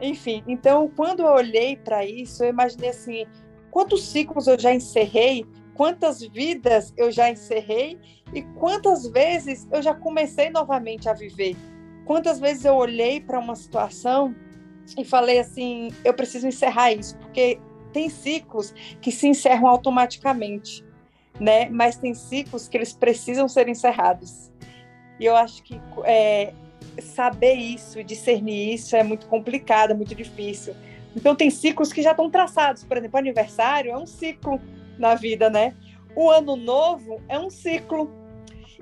Enfim, 0.00 0.42
então 0.48 0.90
quando 0.96 1.20
eu 1.20 1.28
olhei 1.28 1.76
para 1.76 2.04
isso, 2.04 2.42
eu 2.42 2.48
imaginei 2.48 2.90
assim, 2.90 3.24
quantos 3.70 4.02
ciclos 4.02 4.48
eu 4.48 4.58
já 4.58 4.74
encerrei, 4.74 5.46
quantas 5.74 6.20
vidas 6.20 6.92
eu 6.96 7.12
já 7.12 7.30
encerrei 7.30 7.98
e 8.34 8.42
quantas 8.42 9.06
vezes 9.06 9.68
eu 9.70 9.80
já 9.80 9.94
comecei 9.94 10.50
novamente 10.50 11.08
a 11.08 11.12
viver. 11.12 11.56
Quantas 12.04 12.40
vezes 12.40 12.64
eu 12.64 12.74
olhei 12.74 13.20
para 13.20 13.38
uma 13.38 13.54
situação 13.54 14.34
e 14.96 15.04
falei 15.04 15.38
assim, 15.38 15.88
eu 16.04 16.12
preciso 16.14 16.46
encerrar 16.46 16.92
isso, 16.92 17.16
porque 17.18 17.58
tem 17.92 18.08
ciclos 18.08 18.74
que 19.00 19.10
se 19.10 19.28
encerram 19.28 19.68
automaticamente, 19.68 20.84
né? 21.38 21.68
Mas 21.70 21.96
tem 21.96 22.14
ciclos 22.14 22.68
que 22.68 22.76
eles 22.76 22.92
precisam 22.92 23.48
ser 23.48 23.68
encerrados. 23.68 24.50
E 25.20 25.24
eu 25.24 25.36
acho 25.36 25.62
que 25.62 25.80
é, 26.04 26.52
saber 27.00 27.54
isso, 27.54 28.02
discernir 28.02 28.74
isso 28.74 28.96
é 28.96 29.02
muito 29.02 29.26
complicado, 29.26 29.92
é 29.92 29.94
muito 29.94 30.14
difícil. 30.14 30.74
Então 31.14 31.34
tem 31.34 31.50
ciclos 31.50 31.92
que 31.92 32.02
já 32.02 32.10
estão 32.10 32.30
traçados. 32.30 32.84
Por 32.84 32.96
exemplo, 32.96 33.18
aniversário 33.18 33.92
é 33.92 33.96
um 33.96 34.06
ciclo 34.06 34.60
na 34.98 35.14
vida, 35.14 35.48
né? 35.50 35.74
O 36.16 36.30
ano 36.30 36.56
novo 36.56 37.20
é 37.28 37.38
um 37.38 37.50
ciclo. 37.50 38.10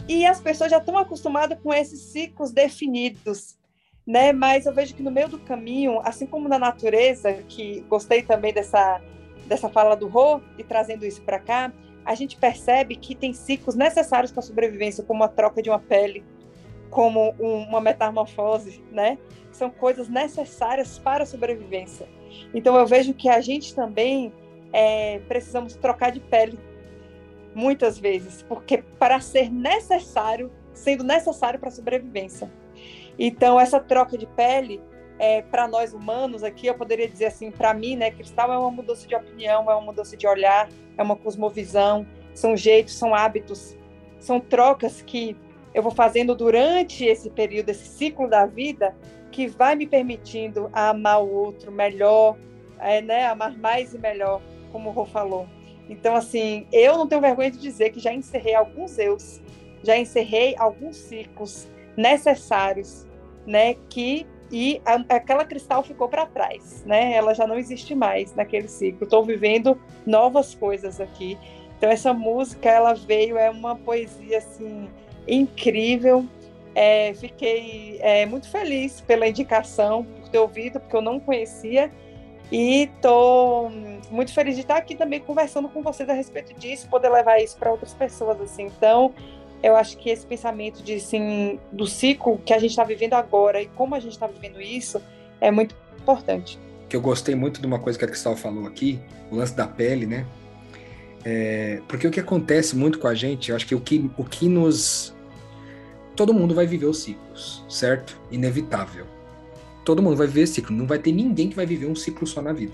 E 0.09 0.25
as 0.25 0.41
pessoas 0.41 0.71
já 0.71 0.79
estão 0.79 0.97
acostumadas 0.97 1.59
com 1.63 1.73
esses 1.73 2.01
ciclos 2.01 2.51
definidos 2.53 3.59
né? 4.07 4.33
Mas 4.33 4.67
eu 4.67 4.73
vejo 4.73 4.95
que 4.95 5.03
no 5.03 5.11
meio 5.11 5.29
do 5.29 5.39
caminho, 5.39 6.01
assim 6.05 6.27
como 6.27 6.49
na 6.49 6.59
natureza, 6.59 7.33
que 7.49 7.81
gostei 7.89 8.23
também 8.23 8.53
dessa 8.53 9.01
dessa 9.47 9.69
fala 9.69 9.97
do 9.97 10.07
Rô 10.07 10.41
e 10.57 10.63
trazendo 10.63 11.05
isso 11.05 11.21
para 11.23 11.41
cá, 11.41 11.73
a 12.05 12.15
gente 12.15 12.37
percebe 12.37 12.95
que 12.95 13.17
tem 13.17 13.33
ciclos 13.33 13.75
necessários 13.75 14.31
para 14.31 14.39
a 14.39 14.45
sobrevivência, 14.45 15.03
como 15.03 15.25
a 15.25 15.29
troca 15.29 15.61
de 15.61 15.69
uma 15.69 15.79
pele, 15.81 16.25
como 16.89 17.35
um, 17.39 17.65
uma 17.65 17.81
metamorfose, 17.81 18.81
né? 18.93 19.19
São 19.51 19.69
coisas 19.69 20.09
necessárias 20.09 21.01
para 21.01 21.25
a 21.25 21.27
sobrevivência. 21.27 22.09
Então 22.55 22.77
eu 22.77 22.87
vejo 22.87 23.13
que 23.13 23.29
a 23.29 23.41
gente 23.41 23.75
também 23.75 24.33
é, 24.73 25.19
precisamos 25.27 25.75
trocar 25.75 26.13
de 26.13 26.21
pele 26.21 26.59
muitas 27.55 27.99
vezes, 27.99 28.43
porque 28.43 28.85
para 28.99 29.21
ser 29.21 29.51
necessário, 29.51 30.51
sendo 30.73 31.03
necessário 31.03 31.59
para 31.59 31.69
a 31.69 31.73
sobrevivência. 31.73 32.51
Então, 33.23 33.61
essa 33.61 33.79
troca 33.79 34.17
de 34.17 34.27
pele, 34.27 34.81
é, 35.19 35.43
para 35.43 35.69
nós 35.69 35.93
humanos 35.93 36.43
aqui, 36.43 36.67
eu 36.67 36.75
poderia 36.75 37.07
dizer 37.07 37.27
assim, 37.27 37.51
para 37.51 37.75
mim, 37.75 37.95
né, 37.95 38.11
cristal 38.11 38.51
é 38.51 38.57
uma 38.57 38.71
mudança 38.71 39.07
de 39.07 39.15
opinião, 39.15 39.71
é 39.71 39.75
uma 39.75 39.83
mudança 39.83 40.17
de 40.17 40.27
olhar, 40.27 40.71
é 40.97 41.03
uma 41.03 41.15
cosmovisão, 41.15 42.07
são 42.33 42.57
jeitos, 42.57 42.95
são 42.95 43.15
hábitos, 43.15 43.77
são 44.19 44.41
trocas 44.41 45.03
que 45.03 45.37
eu 45.75 45.83
vou 45.83 45.93
fazendo 45.93 46.35
durante 46.35 47.05
esse 47.05 47.29
período, 47.29 47.69
esse 47.69 47.87
ciclo 47.87 48.27
da 48.27 48.47
vida, 48.47 48.97
que 49.31 49.47
vai 49.47 49.77
me 49.77 49.87
permitindo 49.87 50.71
amar 50.73 51.23
o 51.23 51.31
outro 51.31 51.71
melhor, 51.71 52.39
é, 52.79 53.03
né, 53.03 53.27
amar 53.27 53.55
mais 53.59 53.93
e 53.93 53.99
melhor, 53.99 54.41
como 54.73 54.89
o 54.89 54.93
Rô 54.93 55.05
falou. 55.05 55.47
Então, 55.91 56.17
assim, 56.17 56.67
eu 56.73 56.97
não 56.97 57.07
tenho 57.07 57.21
vergonha 57.21 57.51
de 57.51 57.59
dizer 57.59 57.91
que 57.91 58.01
já 58.01 58.15
encerrei 58.15 58.55
alguns 58.55 58.99
eus, 58.99 59.43
já 59.83 59.99
encerrei 59.99 60.55
alguns 60.57 60.97
ciclos 60.97 61.69
necessários 61.99 63.10
né, 63.47 63.75
que 63.89 64.27
e 64.53 64.83
a, 64.85 65.17
aquela 65.17 65.45
cristal 65.45 65.83
ficou 65.83 66.09
para 66.09 66.27
trás, 66.27 66.85
né? 66.85 67.13
Ela 67.13 67.35
já 67.35 67.47
não 67.47 67.57
existe 67.57 67.95
mais 67.95 68.35
naquele 68.35 68.67
ciclo. 68.67 69.05
Estou 69.05 69.25
vivendo 69.25 69.81
novas 70.05 70.55
coisas 70.55 71.01
aqui. 71.01 71.39
Então 71.79 71.89
essa 71.89 72.13
música 72.13 72.69
ela 72.69 72.93
veio 72.95 73.39
é 73.39 73.49
uma 73.49 73.77
poesia 73.77 74.39
assim 74.39 74.89
incrível. 75.27 76.27
É, 76.75 77.15
fiquei 77.15 77.99
é, 78.01 78.27
muito 78.27 78.49
feliz 78.49 79.01
pela 79.01 79.27
indicação, 79.27 80.05
por 80.05 80.29
ter 80.29 80.39
ouvido, 80.39 80.81
porque 80.81 80.97
eu 80.97 81.03
não 81.03 81.21
conhecia. 81.21 81.91
E 82.51 82.91
estou 82.97 83.71
muito 84.11 84.35
feliz 84.35 84.57
de 84.57 84.63
estar 84.63 84.77
aqui 84.77 84.97
também 84.97 85.21
conversando 85.21 85.69
com 85.69 85.83
vocês 85.83 86.09
a 86.09 86.13
respeito 86.13 86.53
disso, 86.55 86.89
poder 86.89 87.09
levar 87.09 87.39
isso 87.39 87.57
para 87.57 87.71
outras 87.71 87.95
pessoas. 87.95 88.41
assim. 88.41 88.65
Então, 88.65 89.15
eu 89.63 89.77
acho 89.77 89.97
que 89.99 90.09
esse 90.09 90.27
pensamento 90.27 90.83
de 90.83 90.95
assim, 90.95 91.59
do 91.71 91.87
ciclo 91.87 92.39
que 92.45 92.53
a 92.53 92.59
gente 92.59 92.71
está 92.71 92.85
vivendo 92.85 93.15
agora 93.15 93.61
e 93.61 93.67
como 93.67 93.95
a 93.95 94.01
gente 94.01 94.13
está 94.13 94.27
vivendo 94.27 94.61
isso 94.61 95.01
é 95.41 95.51
muito 95.51 95.75
importante. 96.01 96.59
Que 96.89 96.97
eu 96.97 97.01
gostei 97.01 97.35
muito 97.35 97.61
de 97.61 97.67
uma 97.67 97.79
coisa 97.79 97.99
que 97.99 98.05
a 98.05 98.09
Cristal 98.09 98.37
falou 98.37 98.67
aqui, 98.67 98.99
o 99.31 99.37
lance 99.37 99.55
da 99.55 99.67
pele, 99.67 100.07
né? 100.07 100.27
É, 101.25 101.81
porque 101.87 102.07
o 102.07 102.11
que 102.11 102.19
acontece 102.19 102.75
muito 102.75 102.99
com 102.99 103.07
a 103.07 103.15
gente, 103.15 103.51
eu 103.51 103.57
acho 103.57 103.67
que 103.67 103.75
o 103.75 103.81
que, 103.81 104.11
o 104.17 104.25
que 104.25 104.49
nos. 104.49 105.15
Todo 106.17 106.35
mundo 106.35 106.55
vai 106.55 106.67
viver 106.67 106.87
os 106.87 107.03
ciclos, 107.03 107.65
certo? 107.69 108.19
Inevitável. 108.31 109.07
Todo 109.85 110.03
mundo 110.03 110.17
vai 110.17 110.27
viver 110.27 110.47
ciclo. 110.47 110.75
Não 110.75 110.87
vai 110.87 110.99
ter 110.99 111.13
ninguém 111.13 111.49
que 111.49 111.57
vai 111.57 111.67
viver 111.67 111.87
um 111.87 111.95
ciclo 111.95 112.27
só 112.27 112.43
na 112.43 112.53
vida. 112.53 112.73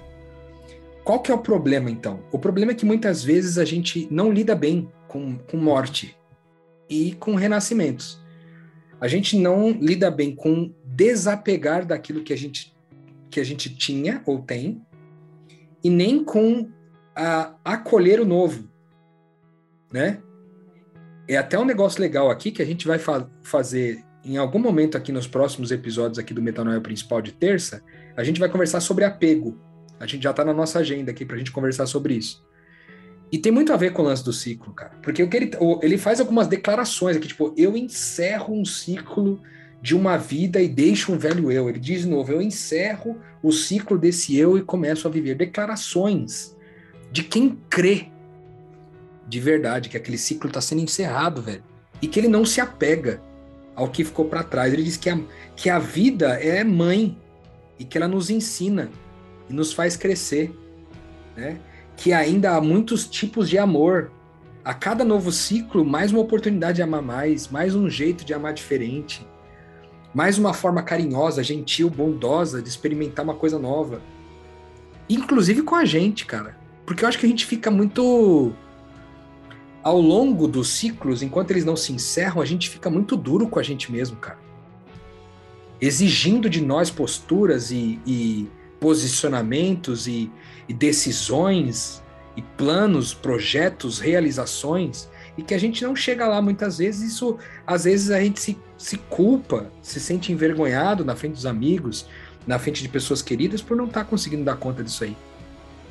Qual 1.05 1.21
que 1.21 1.31
é 1.31 1.35
o 1.35 1.39
problema, 1.39 1.91
então? 1.91 2.21
O 2.33 2.39
problema 2.39 2.73
é 2.73 2.75
que 2.75 2.85
muitas 2.85 3.23
vezes 3.23 3.59
a 3.59 3.65
gente 3.65 4.09
não 4.11 4.33
lida 4.33 4.55
bem 4.55 4.91
com, 5.07 5.39
com 5.39 5.57
morte 5.57 6.17
e 6.89 7.13
com 7.13 7.35
renascimentos. 7.35 8.21
A 9.01 9.09
gente 9.09 9.39
não 9.39 9.71
lida 9.71 10.11
bem 10.11 10.35
com 10.35 10.73
desapegar 10.85 11.85
daquilo 11.85 12.23
que 12.23 12.33
a 12.33 12.37
gente, 12.37 12.75
que 13.31 13.41
a 13.41 13.45
gente 13.45 13.75
tinha 13.75 14.23
ou 14.25 14.41
tem, 14.41 14.83
e 15.85 15.91
nem 15.91 16.25
com 16.25 16.71
a, 17.15 17.55
acolher 17.65 18.21
o 18.21 18.25
novo, 18.25 18.69
né? 19.93 20.23
É 21.29 21.37
até 21.37 21.59
um 21.59 21.65
negócio 21.65 22.01
legal 22.01 22.31
aqui 22.31 22.51
que 22.51 22.63
a 22.63 22.65
gente 22.65 22.87
vai 22.87 22.99
fa 22.99 23.29
fazer 23.43 24.05
em 24.25 24.37
algum 24.37 24.59
momento 24.59 24.97
aqui 24.97 25.13
nos 25.13 25.27
próximos 25.27 25.71
episódios 25.71 26.19
aqui 26.19 26.35
do 26.35 26.43
Metanoia 26.43 26.81
Principal 26.81 27.23
de 27.23 27.33
terça, 27.33 27.83
a 28.17 28.25
gente 28.25 28.41
vai 28.41 28.49
conversar 28.49 28.81
sobre 28.81 29.05
apego. 29.05 29.57
A 30.01 30.07
gente 30.07 30.25
já 30.25 30.31
está 30.31 30.45
na 30.45 30.53
nossa 30.53 30.81
agenda 30.81 31.13
aqui 31.13 31.25
para 31.25 31.37
a 31.37 31.39
gente 31.39 31.53
conversar 31.53 31.87
sobre 31.87 32.15
isso. 32.15 32.45
E 33.31 33.39
tem 33.39 33.51
muito 33.51 33.73
a 33.73 33.77
ver 33.77 33.93
com 33.93 34.03
o 34.03 34.05
lance 34.05 34.25
do 34.25 34.33
ciclo, 34.33 34.73
cara. 34.73 34.93
Porque 35.03 35.23
o 35.23 35.29
que 35.29 35.37
ele, 35.37 35.51
ele 35.83 35.99
faz 35.99 36.21
algumas 36.21 36.47
declarações 36.47 37.17
aqui, 37.17 37.29
tipo, 37.29 37.53
eu 37.57 37.77
encerro 37.77 38.55
um 38.55 38.65
ciclo 38.65 39.41
de 39.83 39.95
uma 39.95 40.17
vida 40.17 40.61
e 40.61 40.69
deixo 40.69 41.13
um 41.13 41.19
velho 41.19 41.51
eu. 41.51 41.69
Ele 41.69 41.79
diz 41.79 42.03
de 42.03 42.09
novo, 42.09 42.33
eu 42.33 42.41
encerro 42.41 43.17
o 43.43 43.53
ciclo 43.53 43.99
desse 43.99 44.37
eu 44.37 44.57
e 44.57 44.63
começo 44.63 45.07
a 45.07 45.11
viver. 45.11 45.35
Declarações 45.35 46.57
de 47.11 47.23
quem 47.23 47.59
crê 47.69 48.09
de 49.29 49.41
verdade 49.41 49.89
que 49.89 49.97
aquele 49.97 50.19
ciclo 50.19 50.49
está 50.49 50.61
sendo 50.61 50.83
encerrado, 50.83 51.43
velho. 51.43 51.65
E 52.01 52.07
que 52.07 52.21
ele 52.21 52.29
não 52.29 52.45
se 52.45 52.61
apega 52.61 53.21
ao 53.75 53.89
que 53.89 54.05
ficou 54.05 54.25
para 54.27 54.43
trás. 54.43 54.73
Ele 54.73 54.83
diz 54.83 54.97
que 54.97 55.11
a, 55.11 55.19
que 55.55 55.69
a 55.69 55.79
vida 55.79 56.35
é 56.41 56.63
mãe 56.63 57.19
e 57.79 57.85
que 57.85 57.99
ela 57.99 58.09
nos 58.09 58.31
ensina 58.31 58.91
e 59.49 59.53
nos 59.53 59.73
faz 59.73 59.97
crescer, 59.97 60.53
né? 61.37 61.59
Que 61.97 62.13
ainda 62.13 62.53
há 62.53 62.61
muitos 62.61 63.07
tipos 63.07 63.49
de 63.49 63.59
amor. 63.59 64.13
A 64.65 64.75
cada 64.75 65.05
novo 65.05 65.31
ciclo, 65.31 65.85
mais 65.85 66.11
uma 66.11 66.21
oportunidade 66.21 66.77
de 66.77 66.83
amar 66.83 67.01
mais, 67.01 67.49
mais 67.49 67.75
um 67.75 67.89
jeito 67.89 68.25
de 68.25 68.35
amar 68.35 68.53
diferente, 68.53 69.27
mais 70.13 70.39
uma 70.39 70.53
forma 70.53 70.83
carinhosa, 70.83 71.43
gentil, 71.43 71.89
bondosa 71.89 72.61
de 72.61 72.69
experimentar 72.69 73.25
uma 73.25 73.35
coisa 73.35 73.59
nova. 73.59 74.03
Inclusive 75.09 75.63
com 75.63 75.77
a 75.77 75.85
gente, 75.85 76.27
cara. 76.27 76.59
Porque 76.85 77.05
eu 77.05 77.09
acho 77.09 77.19
que 77.19 77.27
a 77.27 77.29
gente 77.29 77.47
fica 77.47 77.71
muito. 77.71 78.53
Ao 79.85 80.01
longo 80.01 80.49
dos 80.49 80.71
ciclos, 80.71 81.23
enquanto 81.23 81.53
eles 81.53 81.65
não 81.65 81.77
se 81.77 81.93
encerram, 81.93 82.43
a 82.43 82.45
gente 82.45 82.69
fica 82.69 82.91
muito 82.91 83.17
duro 83.17 83.49
com 83.49 83.61
a 83.61 83.63
gente 83.63 83.93
mesmo, 83.93 84.17
cara. 84.17 84.39
Exigindo 85.81 86.51
de 86.51 86.61
nós 86.61 86.91
posturas 86.91 87.71
e, 87.71 88.01
e 88.05 88.49
posicionamentos 88.87 90.07
e, 90.07 90.31
e 90.69 90.73
decisões 90.73 92.05
e 92.37 92.43
planos, 92.57 93.13
projetos, 93.13 93.99
realizações, 93.99 95.09
e 95.37 95.43
que 95.43 95.53
a 95.53 95.59
gente 95.59 95.83
não 95.83 95.97
chega 95.97 96.29
lá 96.29 96.41
muitas 96.41 96.79
vezes. 96.79 97.15
Isso, 97.15 97.37
às 97.67 97.83
vezes, 97.83 98.13
a 98.13 98.21
gente 98.21 98.39
se, 98.39 98.57
se 98.79 98.97
culpa, 98.97 99.73
se 99.83 99.99
sente 99.99 100.31
envergonhado 100.31 101.05
na 101.05 101.17
frente 101.17 101.33
dos 101.33 101.47
amigos, 101.47 102.07
na 102.47 102.61
frente 102.61 102.81
de 102.81 102.89
pessoas 102.89 103.23
queridas, 103.23 103.61
por 103.61 103.77
não 103.77 103.87
estar 103.87 104.05
tá 104.05 104.09
conseguindo 104.09 104.45
dar 104.45 104.57
conta 104.57 104.85
disso 104.85 105.03
aí. 105.03 105.17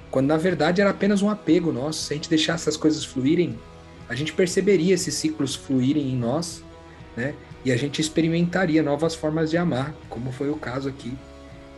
Quando 0.09 0.27
na 0.27 0.37
verdade 0.37 0.79
era 0.79 0.91
apenas 0.91 1.21
um 1.21 1.29
apego 1.29 1.73
nosso. 1.73 2.03
Se 2.03 2.13
a 2.13 2.15
gente 2.15 2.29
deixasse 2.29 2.63
essas 2.63 2.77
coisas 2.77 3.03
fluírem, 3.03 3.59
a 4.07 4.15
gente 4.15 4.31
perceberia 4.31 4.93
esses 4.93 5.13
ciclos 5.15 5.53
fluírem 5.53 6.13
em 6.13 6.15
nós, 6.15 6.63
né? 7.17 7.33
E 7.65 7.73
a 7.73 7.75
gente 7.75 7.99
experimentaria 7.99 8.81
novas 8.81 9.15
formas 9.15 9.49
de 9.49 9.57
amar, 9.57 9.93
como 10.07 10.31
foi 10.31 10.49
o 10.49 10.55
caso 10.55 10.87
aqui, 10.87 11.13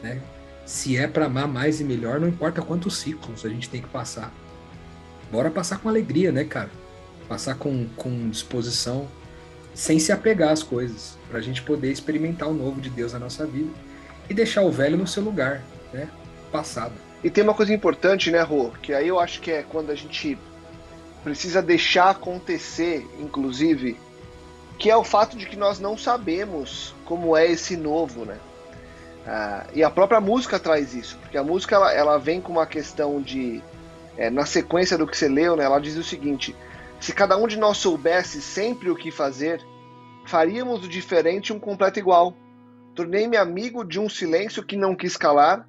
né? 0.04 0.22
Se 0.68 0.98
é 0.98 1.08
para 1.08 1.28
amar 1.28 1.48
mais 1.48 1.80
e 1.80 1.84
melhor, 1.86 2.20
não 2.20 2.28
importa 2.28 2.62
quantos 2.62 2.98
ciclos 2.98 3.46
a 3.46 3.50
gente 3.50 3.70
tem 3.70 3.82
que 3.82 3.88
passar. 3.88 4.34
Bora 5.32 5.50
passar 5.50 5.78
com 5.78 5.88
alegria, 5.88 6.30
né, 6.30 6.44
cara? 6.44 6.70
Passar 7.30 7.56
com, 7.56 7.88
com 7.96 8.30
disposição, 8.30 9.08
sem 9.74 9.98
se 9.98 10.12
apegar 10.12 10.52
às 10.52 10.64
coisas, 10.64 11.18
para 11.30 11.40
a 11.40 11.42
gente 11.42 11.62
poder 11.62 11.90
experimentar 11.90 12.50
o 12.50 12.54
novo 12.54 12.82
de 12.82 12.90
Deus 12.90 13.14
na 13.14 13.20
nossa 13.20 13.46
vida 13.46 13.72
e 14.30 14.34
deixar 14.34 14.62
o 14.64 14.70
velho 14.70 14.98
no 14.98 15.08
seu 15.08 15.24
lugar, 15.24 15.64
né? 15.94 16.10
Passado. 16.52 16.96
E 17.24 17.30
tem 17.30 17.46
uma 17.46 17.54
coisa 17.54 17.74
importante, 17.74 18.30
né, 18.30 18.42
Rô? 18.42 18.72
Que 18.82 18.94
aí 18.94 19.08
eu 19.08 19.22
acho 19.22 19.40
que 19.40 19.50
é 19.50 19.64
quando 19.64 19.90
a 19.90 19.96
gente 19.96 20.38
precisa 21.24 21.62
deixar 21.62 22.10
acontecer, 22.10 23.08
inclusive, 23.22 23.98
que 24.78 24.90
é 24.90 24.98
o 24.98 25.04
fato 25.06 25.38
de 25.38 25.46
que 25.46 25.56
nós 25.56 25.80
não 25.80 25.98
sabemos 25.98 26.94
como 27.06 27.38
é 27.38 27.50
esse 27.50 27.78
novo, 27.78 28.26
né? 28.26 28.38
Ah, 29.30 29.68
e 29.74 29.84
a 29.84 29.90
própria 29.90 30.22
música 30.22 30.58
traz 30.58 30.96
isso, 30.96 31.18
porque 31.18 31.38
a 31.38 31.44
música 31.44 31.76
ela, 31.76 31.94
ela 31.94 32.18
vem 32.18 32.40
com 32.40 32.54
uma 32.54 32.66
questão 32.66 33.22
de, 33.22 33.62
é, 34.16 34.30
na 34.30 34.46
sequência 34.46 34.98
do 34.98 35.06
que 35.06 35.18
você 35.18 35.28
leu, 35.28 35.58
né? 35.58 35.66
Ela 35.66 35.80
diz 35.80 35.98
o 35.98 36.04
seguinte: 36.04 36.56
se 36.98 37.12
cada 37.12 37.36
um 37.36 37.46
de 37.46 37.58
nós 37.58 37.78
soubesse 37.78 38.42
sempre 38.42 38.90
o 38.90 38.96
que 38.96 39.12
fazer, 39.12 39.62
faríamos 40.26 40.80
do 40.80 40.88
diferente 40.88 41.52
um 41.52 41.60
completo 41.60 42.00
igual. 42.00 42.34
Tornei-me 42.96 43.36
amigo 43.36 43.84
de 43.84 44.00
um 44.00 44.08
silêncio 44.08 44.64
que 44.64 44.78
não 44.78 44.96
quis 44.96 45.18
calar, 45.18 45.68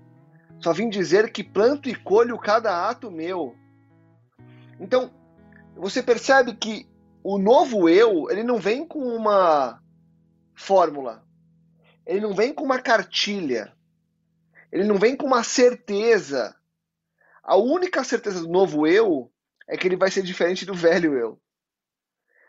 só 0.61 0.73
vim 0.73 0.89
dizer 0.89 1.31
que 1.33 1.43
planto 1.43 1.89
e 1.89 1.97
colho 1.97 2.39
cada 2.39 2.89
ato 2.89 3.11
meu. 3.11 3.57
Então, 4.81 5.11
você 5.77 6.01
percebe 6.01 6.55
que 6.55 6.87
o 7.25 7.39
novo 7.39 7.89
eu, 7.89 8.31
ele 8.31 8.45
não 8.45 8.59
vem 8.59 8.87
com 8.87 9.01
uma 9.01 9.81
fórmula. 10.55 11.28
Ele 12.09 12.21
não 12.23 12.35
vem 12.35 12.55
com 12.55 12.65
uma 12.65 12.81
cartilha. 12.81 13.77
Ele 14.73 14.85
não 14.85 14.99
vem 14.99 15.15
com 15.15 15.27
uma 15.27 15.45
certeza. 15.45 16.57
A 17.43 17.55
única 17.57 18.03
certeza 18.03 18.41
do 18.41 18.49
novo 18.49 18.87
eu 18.87 19.31
é 19.69 19.77
que 19.77 19.87
ele 19.87 19.97
vai 19.97 20.11
ser 20.11 20.23
diferente 20.23 20.65
do 20.65 20.73
velho 20.73 21.19
eu. 21.19 21.39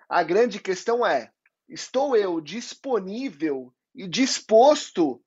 A 0.07 0.23
grande 0.23 0.61
questão 0.61 1.05
é: 1.05 1.33
estou 1.67 2.15
eu 2.15 2.39
disponível 2.39 3.73
e 3.93 4.07
disposto 4.07 5.21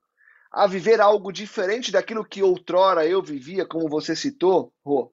a 0.50 0.66
viver 0.66 0.98
algo 0.98 1.30
diferente 1.30 1.92
daquilo 1.92 2.24
que 2.24 2.42
outrora 2.42 3.06
eu 3.06 3.22
vivia, 3.22 3.66
como 3.66 3.86
você 3.86 4.16
citou, 4.16 4.72
Rô? 4.82 5.12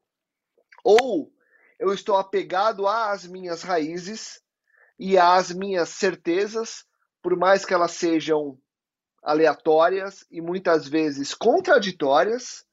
Ou 0.82 1.30
eu 1.78 1.94
estou 1.94 2.16
apegado 2.16 2.88
às 2.88 3.28
minhas 3.28 3.64
raízes 3.64 4.42
e 4.98 5.18
às 5.18 5.52
minhas 5.52 5.90
certezas, 5.90 6.86
por 7.22 7.36
mais 7.36 7.66
que 7.66 7.74
elas 7.74 7.92
sejam 7.92 8.58
aleatórias 9.24 10.26
e 10.32 10.42
muitas 10.42 10.88
vezes 10.88 11.34
contraditórias, 11.34 12.66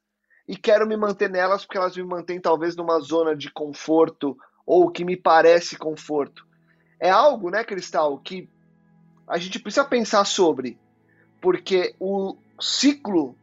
e 0.49 0.57
quero 0.57 0.87
me 0.87 0.97
manter 0.97 1.29
nelas 1.29 1.65
porque 1.65 1.79
elas 1.79 1.97
me 1.97 2.05
mantêm 2.05 2.41
talvez 2.41 2.77
numa 2.77 3.01
zona 3.01 3.35
de 3.35 3.51
conforto 3.51 4.37
ou 4.65 4.91
que 4.91 5.05
me 5.05 5.17
parece 5.17 5.77
conforto. 5.77 6.47
É 7.01 7.11
algo, 7.11 7.51
né, 7.51 7.65
Cristal, 7.65 8.19
que 8.19 8.49
a 9.27 9.39
gente 9.39 9.59
precisa 9.59 9.85
pensar 9.85 10.25
sobre, 10.25 10.79
porque 11.41 11.95
o 11.99 12.37
ciclo 12.61 13.37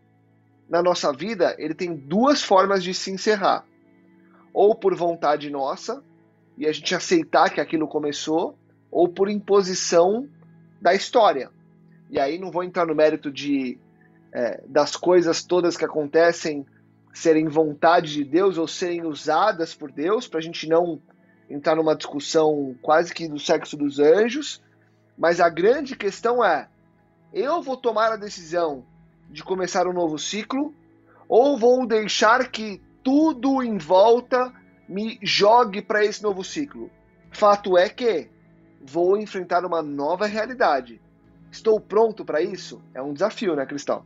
na 0.69 0.81
nossa 0.81 1.11
vida, 1.11 1.55
ele 1.59 1.75
tem 1.75 1.93
duas 1.93 2.41
formas 2.41 2.83
de 2.83 2.93
se 2.93 3.11
encerrar. 3.11 3.65
Ou 4.53 4.73
por 4.73 4.95
vontade 4.95 5.49
nossa, 5.49 6.03
e 6.57 6.65
a 6.65 6.71
gente 6.71 6.95
aceitar 6.95 7.49
que 7.49 7.61
aquilo 7.61 7.87
começou, 7.87 8.57
ou 8.89 9.07
por 9.07 9.29
imposição 9.29 10.27
da 10.81 10.93
história. 10.93 11.51
E 12.13 12.19
aí 12.19 12.37
não 12.37 12.51
vou 12.51 12.63
entrar 12.63 12.85
no 12.85 12.93
mérito 12.93 13.31
de 13.31 13.75
é, 14.31 14.61
das 14.67 14.95
coisas 14.95 15.43
todas 15.43 15.75
que 15.75 15.83
acontecem 15.83 16.63
serem 17.11 17.47
vontade 17.47 18.13
de 18.13 18.23
Deus 18.23 18.55
ou 18.55 18.67
serem 18.67 19.03
usadas 19.03 19.73
por 19.73 19.91
Deus, 19.91 20.27
para 20.27 20.39
a 20.39 20.43
gente 20.43 20.69
não 20.69 21.01
entrar 21.49 21.75
numa 21.75 21.95
discussão 21.95 22.75
quase 22.83 23.11
que 23.11 23.27
do 23.27 23.39
sexo 23.39 23.75
dos 23.75 23.97
anjos. 23.97 24.61
Mas 25.17 25.41
a 25.41 25.49
grande 25.49 25.95
questão 25.95 26.45
é: 26.45 26.69
eu 27.33 27.63
vou 27.63 27.75
tomar 27.75 28.11
a 28.11 28.15
decisão 28.15 28.85
de 29.27 29.43
começar 29.43 29.87
um 29.87 29.93
novo 29.93 30.19
ciclo, 30.19 30.71
ou 31.27 31.57
vou 31.57 31.83
deixar 31.87 32.47
que 32.51 32.79
tudo 33.03 33.63
em 33.63 33.79
volta 33.79 34.53
me 34.87 35.17
jogue 35.23 35.81
para 35.81 36.05
esse 36.05 36.21
novo 36.21 36.43
ciclo? 36.43 36.91
Fato 37.31 37.75
é 37.75 37.89
que 37.89 38.29
vou 38.79 39.17
enfrentar 39.17 39.65
uma 39.65 39.81
nova 39.81 40.27
realidade. 40.27 41.01
Estou 41.53 41.79
pronto 41.79 42.25
para 42.25 42.41
isso? 42.41 42.81
É 42.95 43.01
um 43.01 43.13
desafio, 43.13 43.55
né, 43.55 43.63
Cristal? 43.63 44.03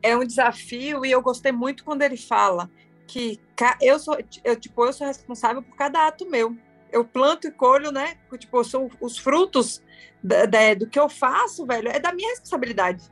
É 0.00 0.16
um 0.16 0.24
desafio 0.24 1.04
e 1.04 1.10
eu 1.10 1.20
gostei 1.20 1.50
muito 1.50 1.84
quando 1.84 2.02
ele 2.02 2.16
fala 2.16 2.70
que 3.04 3.40
eu 3.82 3.98
sou, 3.98 4.16
eu, 4.44 4.54
tipo, 4.54 4.84
eu 4.84 4.92
sou 4.92 5.04
responsável 5.04 5.60
por 5.60 5.74
cada 5.74 6.06
ato 6.06 6.30
meu. 6.30 6.56
Eu 6.92 7.04
planto 7.04 7.48
e 7.48 7.50
colho, 7.50 7.90
né? 7.90 8.16
Tipo, 8.38 8.62
sou 8.62 8.88
os 9.00 9.18
frutos 9.18 9.82
da, 10.22 10.46
da, 10.46 10.74
do 10.74 10.86
que 10.86 10.98
eu 10.98 11.08
faço, 11.08 11.66
velho, 11.66 11.88
é 11.88 11.98
da 11.98 12.12
minha 12.12 12.30
responsabilidade. 12.30 13.02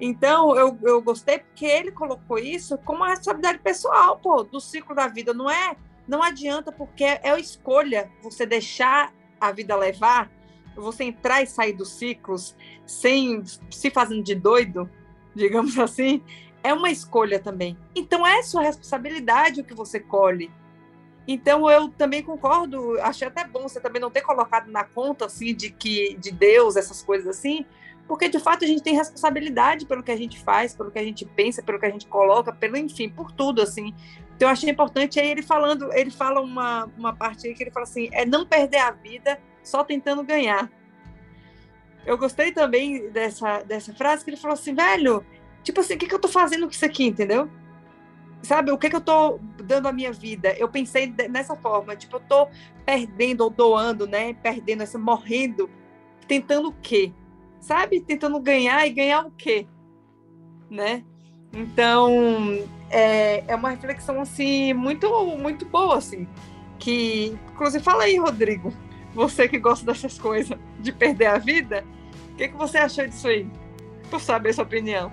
Então, 0.00 0.56
eu, 0.56 0.78
eu 0.82 1.02
gostei 1.02 1.40
porque 1.40 1.66
ele 1.66 1.92
colocou 1.92 2.38
isso 2.38 2.78
como 2.78 3.00
uma 3.00 3.10
responsabilidade 3.10 3.58
pessoal, 3.58 4.16
pô, 4.16 4.42
do 4.44 4.60
ciclo 4.62 4.94
da 4.94 5.08
vida. 5.08 5.34
Não 5.34 5.50
é, 5.50 5.76
não 6.08 6.22
adianta, 6.22 6.72
porque 6.72 7.04
é, 7.04 7.20
é 7.22 7.38
escolha 7.38 8.10
você 8.22 8.46
deixar 8.46 9.12
a 9.38 9.52
vida 9.52 9.76
levar, 9.76 10.30
você 10.74 11.04
entrar 11.04 11.42
e 11.42 11.46
sair 11.46 11.72
dos 11.72 11.90
ciclos 11.90 12.56
sem 12.86 13.42
se 13.70 13.90
fazendo 13.90 14.22
de 14.22 14.34
doido, 14.34 14.88
digamos 15.34 15.78
assim, 15.80 16.22
é 16.62 16.72
uma 16.72 16.90
escolha 16.90 17.38
também. 17.38 17.76
Então, 17.94 18.26
é 18.26 18.42
sua 18.42 18.62
responsabilidade 18.62 19.60
o 19.60 19.64
que 19.64 19.74
você 19.74 19.98
colhe. 19.98 20.50
Então 21.32 21.70
eu 21.70 21.88
também 21.88 22.24
concordo, 22.24 22.98
achei 23.02 23.28
até 23.28 23.44
bom 23.46 23.62
você 23.62 23.78
também 23.80 24.00
não 24.00 24.10
ter 24.10 24.22
colocado 24.22 24.68
na 24.68 24.82
conta 24.82 25.26
assim 25.26 25.54
de 25.54 25.70
que 25.70 26.16
de 26.16 26.32
Deus 26.32 26.74
essas 26.74 27.02
coisas 27.02 27.28
assim, 27.28 27.64
porque 28.08 28.28
de 28.28 28.40
fato 28.40 28.64
a 28.64 28.66
gente 28.66 28.82
tem 28.82 28.96
responsabilidade 28.96 29.86
pelo 29.86 30.02
que 30.02 30.10
a 30.10 30.16
gente 30.16 30.42
faz, 30.42 30.74
pelo 30.74 30.90
que 30.90 30.98
a 30.98 31.04
gente 31.04 31.24
pensa, 31.24 31.62
pelo 31.62 31.78
que 31.78 31.86
a 31.86 31.90
gente 31.90 32.06
coloca, 32.06 32.52
pelo 32.52 32.76
enfim, 32.76 33.08
por 33.08 33.30
tudo 33.30 33.62
assim. 33.62 33.94
Então 34.34 34.48
eu 34.48 34.52
achei 34.52 34.70
importante 34.70 35.20
aí 35.20 35.30
ele 35.30 35.42
falando, 35.42 35.92
ele 35.92 36.10
fala 36.10 36.40
uma, 36.40 36.90
uma 36.98 37.14
parte 37.14 37.46
aí 37.46 37.54
que 37.54 37.62
ele 37.62 37.70
fala 37.70 37.84
assim, 37.84 38.08
é 38.12 38.24
não 38.24 38.44
perder 38.44 38.78
a 38.78 38.90
vida 38.90 39.38
só 39.62 39.84
tentando 39.84 40.22
ganhar. 40.22 40.70
Eu 42.06 42.16
gostei 42.16 42.52
também 42.52 43.10
dessa, 43.10 43.62
dessa 43.62 43.92
frase 43.94 44.24
que 44.24 44.30
ele 44.30 44.36
falou 44.36 44.54
assim, 44.54 44.74
velho, 44.74 45.24
tipo 45.62 45.80
assim, 45.80 45.94
o 45.94 45.98
que, 45.98 46.06
que 46.06 46.14
eu 46.14 46.18
tô 46.18 46.28
fazendo 46.28 46.64
com 46.64 46.72
isso 46.72 46.84
aqui, 46.84 47.06
entendeu? 47.06 47.48
Sabe, 48.42 48.72
o 48.72 48.78
que, 48.78 48.88
que 48.88 48.96
eu 48.96 49.02
tô 49.02 49.38
dando 49.62 49.86
à 49.86 49.92
minha 49.92 50.12
vida? 50.12 50.54
Eu 50.56 50.68
pensei 50.68 51.14
nessa 51.28 51.54
forma, 51.54 51.94
tipo, 51.94 52.16
eu 52.16 52.20
tô 52.20 52.48
perdendo 52.86 53.42
ou 53.42 53.50
doando, 53.50 54.06
né? 54.06 54.32
Perdendo, 54.32 54.82
essa, 54.82 54.98
morrendo, 54.98 55.68
tentando 56.26 56.68
o 56.68 56.72
quê? 56.72 57.12
sabe? 57.60 58.00
Tentando 58.00 58.40
ganhar 58.40 58.86
e 58.86 58.90
ganhar 58.90 59.26
o 59.26 59.30
quê? 59.30 59.66
Né? 60.70 61.04
Então, 61.52 62.10
é, 62.88 63.44
é 63.46 63.54
uma 63.54 63.70
reflexão, 63.70 64.20
assim, 64.20 64.72
muito, 64.72 65.08
muito 65.36 65.66
boa, 65.66 65.98
assim. 65.98 66.26
Que, 66.78 67.36
inclusive, 67.52 67.84
fala 67.84 68.04
aí, 68.04 68.16
Rodrigo, 68.18 68.72
você 69.14 69.48
que 69.48 69.58
gosta 69.58 69.84
dessas 69.84 70.18
coisas, 70.18 70.58
de 70.78 70.92
perder 70.92 71.26
a 71.26 71.38
vida, 71.38 71.84
o 72.32 72.36
que, 72.36 72.48
que 72.48 72.56
você 72.56 72.78
achou 72.78 73.06
disso 73.06 73.28
aí? 73.28 73.46
Por 74.10 74.20
saber 74.20 74.52
sua 74.52 74.64
opinião. 74.64 75.12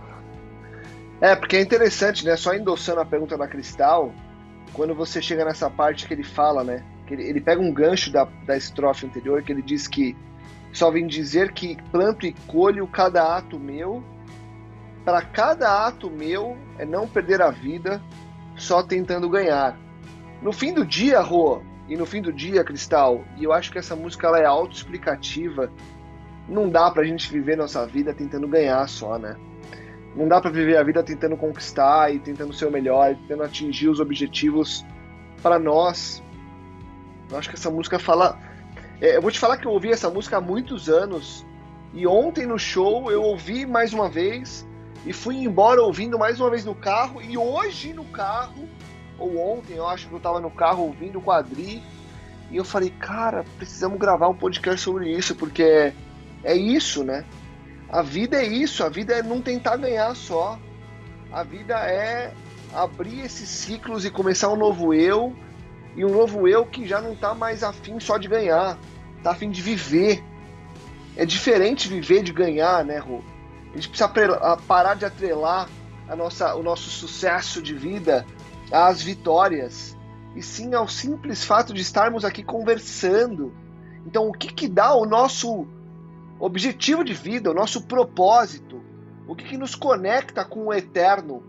É, 1.20 1.36
porque 1.36 1.58
é 1.58 1.62
interessante, 1.62 2.24
né? 2.26 2.36
Só 2.36 2.54
endossando 2.54 3.02
a 3.02 3.06
pergunta 3.06 3.38
da 3.38 3.48
Cristal, 3.48 4.14
quando 4.74 4.94
você 4.94 5.22
chega 5.22 5.44
nessa 5.44 5.70
parte 5.70 6.08
que 6.08 6.14
ele 6.14 6.24
fala, 6.24 6.64
né? 6.64 6.84
Que 7.08 7.16
ele, 7.16 7.24
ele 7.24 7.42
pega 7.42 7.62
um 7.62 7.74
gancho 7.74 8.12
da, 8.12 8.28
da 8.46 8.56
estrofe 8.56 9.06
anterior, 9.06 9.42
que 9.42 9.52
ele 9.52 9.62
diz 9.62 9.88
que 9.88 10.16
só 10.72 10.92
vem 10.92 11.08
dizer 11.08 11.54
que 11.54 11.78
planto 11.92 12.26
e 12.26 12.34
colho 12.46 12.88
cada 12.88 13.36
ato 13.36 13.60
meu. 13.60 14.04
Para 15.04 15.22
cada 15.22 15.88
ato 15.88 16.10
meu 16.10 16.58
é 16.78 16.86
não 16.86 17.08
perder 17.08 17.42
a 17.42 17.50
vida 17.50 18.02
só 18.56 18.84
tentando 18.84 19.30
ganhar. 19.30 19.78
No 20.42 20.52
fim 20.52 20.74
do 20.74 20.86
dia, 20.86 21.20
Rô, 21.22 21.62
e 21.88 21.96
no 21.96 22.06
fim 22.06 22.22
do 22.22 22.34
dia, 22.34 22.64
Cristal, 22.64 23.24
e 23.38 23.44
eu 23.44 23.54
acho 23.54 23.72
que 23.72 23.78
essa 23.78 23.96
música 23.96 24.28
ela 24.28 24.40
é 24.40 24.46
autoexplicativa. 24.46 25.72
Não 26.48 26.70
dá 26.70 26.90
pra 26.92 27.04
gente 27.04 27.32
viver 27.32 27.58
nossa 27.58 27.86
vida 27.86 28.14
tentando 28.14 28.48
ganhar 28.48 28.88
só, 28.88 29.18
né? 29.18 29.38
Não 30.16 30.28
dá 30.28 30.42
para 30.42 30.50
viver 30.50 30.78
a 30.78 30.84
vida 30.84 31.04
tentando 31.04 31.38
conquistar 31.38 32.14
e 32.14 32.20
tentando 32.20 32.54
ser 32.54 32.66
o 32.66 32.72
melhor, 32.72 33.16
tentando 33.16 33.44
atingir 33.44 33.90
os 33.90 34.00
objetivos 34.00 34.86
para 35.42 35.60
nós. 35.60 36.24
Eu 37.30 37.38
acho 37.38 37.50
que 37.50 37.56
essa 37.56 37.70
música 37.70 38.00
fala 38.00 38.38
é, 39.00 39.16
eu 39.16 39.22
vou 39.22 39.30
te 39.30 39.40
falar 39.40 39.58
que 39.58 39.68
eu 39.68 39.72
ouvi 39.72 39.92
essa 39.92 40.10
música 40.10 40.38
há 40.38 40.42
muitos 40.42 40.90
anos 40.90 41.46
e 41.94 42.08
ontem 42.08 42.48
no 42.48 42.58
show 42.58 43.12
eu 43.12 43.22
ouvi 43.22 43.66
mais 43.66 43.94
uma 43.94 44.10
vez 44.10 44.68
e 45.06 45.14
fui 45.14 45.36
embora 45.36 45.82
ouvindo 45.82 46.18
mais 46.18 46.40
uma 46.40 46.50
vez 46.50 46.66
no 46.66 46.74
carro 46.74 47.22
e 47.22 47.38
hoje 47.38 47.94
no 47.94 48.06
carro, 48.06 48.68
ou 49.20 49.38
ontem 49.38 49.76
eu 49.76 49.88
acho 49.88 50.08
que 50.08 50.14
eu 50.14 50.20
tava 50.20 50.40
no 50.40 50.52
carro 50.52 50.84
ouvindo 50.84 51.20
o 51.20 51.22
quadri 51.22 51.82
e 52.50 52.58
eu 52.58 52.64
falei, 52.64 52.90
cara, 52.90 53.44
precisamos 53.58 54.00
gravar 54.00 54.30
um 54.30 54.36
podcast 54.36 54.82
sobre 54.82 55.12
isso 55.12 55.36
porque 55.36 55.64
é, 55.64 55.94
é 56.44 56.56
isso, 56.56 57.04
né? 57.04 57.26
A 57.90 58.02
vida 58.02 58.42
é 58.42 58.46
isso, 58.46 58.84
a 58.84 58.90
vida 58.90 59.14
é 59.14 59.24
não 59.24 59.42
tentar 59.42 59.78
ganhar 59.78 60.14
só. 60.16 60.60
A 61.32 61.44
vida 61.44 61.76
é 61.76 62.34
abrir 62.74 63.22
esses 63.22 63.50
ciclos 63.50 64.06
e 64.06 64.10
começar 64.10 64.50
um 64.50 64.56
novo 64.56 64.94
eu 64.94 65.36
e 65.96 66.06
um 66.06 66.10
novo 66.10 66.48
eu 66.48 66.66
que 66.66 66.86
já 66.86 67.02
não 67.02 67.14
está 67.14 67.34
mais 67.34 67.64
afim 67.64 68.00
só 68.00 68.18
de 68.18 68.28
ganhar, 68.28 68.78
está 69.18 69.32
afim 69.32 69.50
de 69.50 69.62
viver. 69.62 70.24
É 71.16 71.26
diferente 71.26 71.88
viver 71.88 72.24
de 72.24 72.32
ganhar, 72.32 72.86
né, 72.86 72.98
Rô? 72.98 73.22
A 73.72 73.76
gente 73.76 73.90
precisa 73.90 74.10
parar 74.68 74.96
de 74.96 75.06
atrelar 75.06 75.68
a 76.08 76.16
nossa, 76.16 76.56
o 76.56 76.64
nosso 76.64 76.90
sucesso 76.90 77.62
de 77.62 77.74
vida 77.74 78.26
às 78.72 79.02
vitórias, 79.02 79.98
e 80.36 80.42
sim 80.42 80.74
ao 80.74 80.88
simples 80.88 81.44
fato 81.44 81.74
de 81.74 81.82
estarmos 81.82 82.24
aqui 82.24 82.44
conversando. 82.44 83.54
Então, 84.06 84.28
o 84.28 84.32
que, 84.32 84.54
que 84.54 84.68
dá 84.68 84.94
o 84.94 85.06
nosso 85.06 85.68
objetivo 86.40 87.04
de 87.04 87.14
vida, 87.14 87.52
o 87.52 87.54
nosso 87.54 87.82
propósito, 87.82 88.82
o 89.28 89.36
que, 89.36 89.44
que 89.44 89.58
nos 89.58 89.76
conecta 89.76 90.46
com 90.46 90.68
o 90.68 90.74
eterno? 90.74 91.44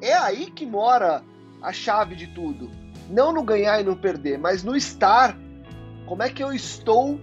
É 0.00 0.12
aí 0.14 0.50
que 0.50 0.66
mora 0.66 1.22
a 1.62 1.72
chave 1.72 2.14
de 2.14 2.26
tudo. 2.28 2.70
Não 3.08 3.32
no 3.32 3.42
ganhar 3.42 3.80
e 3.80 3.84
no 3.84 3.96
perder, 3.96 4.38
mas 4.38 4.62
no 4.62 4.76
estar. 4.76 5.36
Como 6.06 6.22
é 6.22 6.28
que 6.28 6.42
eu 6.42 6.52
estou 6.52 7.20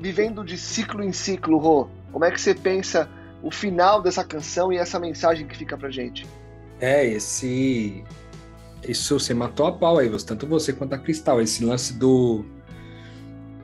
vivendo 0.00 0.44
de 0.44 0.58
ciclo 0.58 1.02
em 1.02 1.12
ciclo, 1.12 1.58
Rô? 1.58 1.88
Como 2.12 2.24
é 2.24 2.30
que 2.30 2.40
você 2.40 2.54
pensa 2.54 3.08
o 3.42 3.50
final 3.50 4.02
dessa 4.02 4.24
canção 4.24 4.72
e 4.72 4.76
essa 4.76 4.98
mensagem 4.98 5.46
que 5.46 5.56
fica 5.56 5.76
pra 5.76 5.90
gente? 5.90 6.26
É, 6.80 7.04
esse. 7.06 8.04
Isso 8.86 9.18
você 9.18 9.32
matou 9.32 9.66
a 9.66 9.72
pau 9.72 9.98
aí, 9.98 10.10
tanto 10.24 10.46
você 10.46 10.72
quanto 10.72 10.94
a 10.94 10.98
Cristal. 10.98 11.40
Esse 11.40 11.64
lance 11.64 11.94
do. 11.94 12.44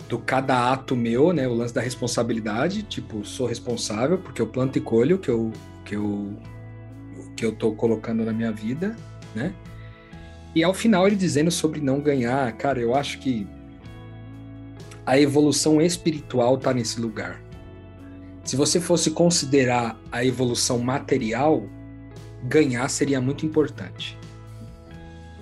Do 0.08 0.18
cada 0.18 0.72
ato 0.72 0.96
meu, 0.96 1.32
né? 1.32 1.46
O 1.46 1.54
lance 1.54 1.72
da 1.72 1.80
responsabilidade. 1.80 2.82
Tipo, 2.82 3.24
sou 3.24 3.46
responsável 3.46 4.18
porque 4.18 4.42
eu 4.42 4.46
planto 4.46 4.76
e 4.76 4.80
colho 4.80 5.18
que 5.18 5.28
eu, 5.28 5.52
que 5.84 5.94
eu, 5.94 6.36
que 7.36 7.44
eu 7.44 7.52
tô 7.52 7.72
colocando 7.72 8.24
na 8.24 8.32
minha 8.32 8.50
vida, 8.50 8.96
né? 9.34 9.54
E 10.54 10.64
ao 10.64 10.74
final 10.74 11.06
ele 11.06 11.14
dizendo 11.14 11.50
sobre 11.50 11.80
não 11.80 12.00
ganhar, 12.00 12.50
cara, 12.56 12.80
eu 12.80 12.94
acho 12.94 13.20
que 13.20 13.46
a 15.06 15.18
evolução 15.18 15.80
espiritual 15.80 16.56
está 16.56 16.74
nesse 16.74 17.00
lugar. 17.00 17.40
Se 18.42 18.56
você 18.56 18.80
fosse 18.80 19.12
considerar 19.12 19.96
a 20.10 20.24
evolução 20.24 20.78
material, 20.78 21.62
ganhar 22.44 22.88
seria 22.88 23.20
muito 23.20 23.46
importante. 23.46 24.18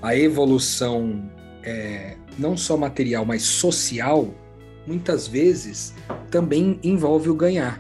A 0.01 0.17
evolução 0.17 1.31
é, 1.63 2.17
não 2.39 2.57
só 2.57 2.77
material, 2.77 3.25
mas 3.25 3.43
social, 3.43 4.33
muitas 4.87 5.27
vezes 5.27 5.95
também 6.31 6.79
envolve 6.83 7.29
o 7.29 7.35
ganhar. 7.35 7.79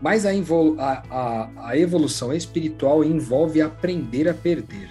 Mas 0.00 0.24
a, 0.26 0.30
a, 1.10 1.50
a 1.68 1.78
evolução 1.78 2.32
espiritual 2.32 3.02
envolve 3.02 3.60
aprender 3.60 4.28
a 4.28 4.34
perder. 4.34 4.90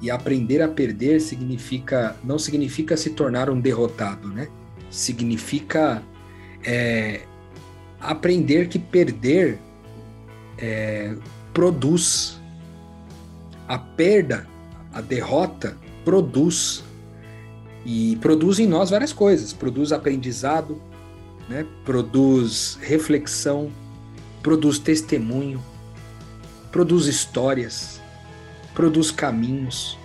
E 0.00 0.10
aprender 0.10 0.62
a 0.62 0.68
perder 0.68 1.20
significa 1.20 2.16
não 2.24 2.38
significa 2.38 2.96
se 2.96 3.10
tornar 3.10 3.48
um 3.48 3.60
derrotado, 3.60 4.28
né? 4.28 4.48
Significa 4.90 6.02
é, 6.64 7.22
aprender 8.00 8.68
que 8.68 8.78
perder 8.78 9.58
é, 10.58 11.14
produz 11.54 12.41
a 13.72 13.78
perda, 13.78 14.46
a 14.92 15.00
derrota 15.00 15.76
produz 16.04 16.84
e 17.84 18.16
produz 18.16 18.58
em 18.58 18.66
nós 18.66 18.90
várias 18.90 19.12
coisas. 19.12 19.52
Produz 19.52 19.92
aprendizado, 19.92 20.80
né? 21.48 21.66
Produz 21.84 22.78
reflexão, 22.82 23.70
produz 24.42 24.78
testemunho, 24.78 25.62
produz 26.70 27.06
histórias 27.06 28.02
produz 28.74 29.10
caminhos, 29.10 29.98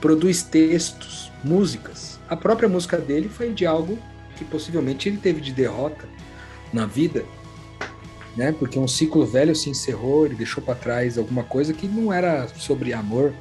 produz 0.00 0.42
textos, 0.42 1.30
músicas. 1.42 2.18
A 2.28 2.36
própria 2.36 2.68
música 2.68 2.98
dele 2.98 3.28
foi 3.28 3.52
de 3.52 3.66
algo 3.66 3.98
que 4.36 4.44
possivelmente 4.44 5.08
ele 5.08 5.18
teve 5.18 5.40
de 5.40 5.52
derrota 5.52 6.08
na 6.72 6.86
vida, 6.86 7.24
né? 8.40 8.52
Porque 8.58 8.78
um 8.78 8.88
ciclo 8.88 9.26
velho 9.26 9.54
se 9.54 9.68
encerrou, 9.68 10.24
ele 10.24 10.34
deixou 10.34 10.64
para 10.64 10.74
trás 10.74 11.18
alguma 11.18 11.44
coisa 11.44 11.74
que 11.74 11.86
não 11.86 12.10
era 12.10 12.48
sobre 12.56 12.94
amor. 12.94 13.34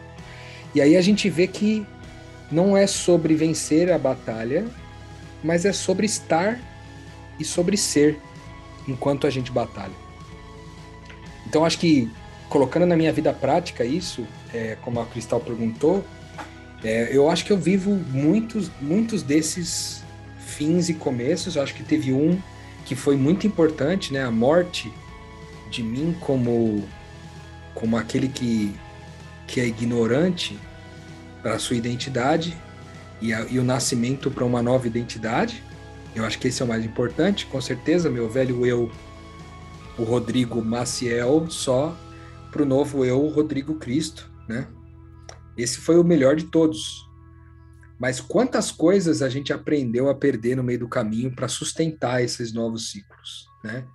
E 0.75 0.81
aí 0.81 0.97
a 0.97 1.01
gente 1.01 1.29
vê 1.29 1.47
que 1.47 1.87
não 2.51 2.75
é 2.75 2.85
sobre 2.85 3.33
vencer 3.33 3.89
a 3.93 3.97
batalha, 3.97 4.67
mas 5.41 5.63
é 5.63 5.71
sobre 5.71 6.05
estar 6.05 6.59
e 7.39 7.45
sobre 7.45 7.77
ser 7.77 8.19
enquanto 8.89 9.25
a 9.25 9.29
gente 9.29 9.53
batalha. 9.53 9.93
Então 11.47 11.63
acho 11.63 11.79
que 11.79 12.11
colocando 12.49 12.85
na 12.85 12.97
minha 12.97 13.13
vida 13.13 13.31
prática 13.31 13.85
isso, 13.85 14.27
é, 14.53 14.75
como 14.81 14.99
a 14.99 15.05
Cristal 15.05 15.39
perguntou, 15.39 16.03
é, 16.83 17.07
eu 17.15 17.29
acho 17.29 17.45
que 17.45 17.53
eu 17.53 17.57
vivo 17.57 17.91
muitos, 17.91 18.69
muitos 18.81 19.23
desses 19.23 20.03
fins 20.45 20.89
e 20.89 20.93
começos. 20.93 21.55
Eu 21.55 21.63
acho 21.63 21.73
que 21.73 21.83
teve 21.83 22.11
um 22.11 22.37
que 22.89 22.95
foi 22.95 23.15
muito 23.15 23.45
importante, 23.45 24.11
né? 24.11 24.23
A 24.23 24.31
morte 24.31 24.91
de 25.69 25.83
mim 25.83 26.17
como 26.19 26.83
como 27.75 27.95
aquele 27.95 28.27
que 28.27 28.73
que 29.45 29.61
é 29.61 29.67
ignorante 29.67 30.57
para 31.43 31.59
sua 31.59 31.75
identidade 31.75 32.57
e, 33.21 33.31
a, 33.31 33.41
e 33.41 33.59
o 33.59 33.63
nascimento 33.63 34.31
para 34.31 34.43
uma 34.43 34.63
nova 34.63 34.87
identidade. 34.87 35.63
Eu 36.15 36.25
acho 36.25 36.39
que 36.39 36.47
esse 36.47 36.63
é 36.63 36.65
o 36.65 36.67
mais 36.67 36.83
importante, 36.83 37.45
com 37.45 37.61
certeza. 37.61 38.09
Meu 38.09 38.27
velho 38.27 38.65
eu, 38.65 38.91
o 39.95 40.03
Rodrigo 40.03 40.59
Maciel, 40.59 41.45
só 41.47 41.95
para 42.51 42.63
o 42.63 42.65
novo 42.65 43.05
eu, 43.05 43.27
Rodrigo 43.27 43.75
Cristo, 43.75 44.27
né? 44.47 44.67
Esse 45.55 45.77
foi 45.77 45.99
o 45.99 46.03
melhor 46.03 46.35
de 46.35 46.45
todos. 46.45 47.07
Mas 47.99 48.21
quantas 48.21 48.71
coisas 48.71 49.21
a 49.21 49.27
gente 49.27 49.51
aprendeu 49.51 50.09
a 50.09 50.15
perder 50.15 50.55
no 50.55 50.63
meio 50.63 50.79
do 50.79 50.87
caminho 50.87 51.35
para 51.35 51.49
sustentar 51.49 52.23
esses 52.23 52.53
novos 52.53 52.91
ciclos, 52.91 53.45
né? 53.63 53.85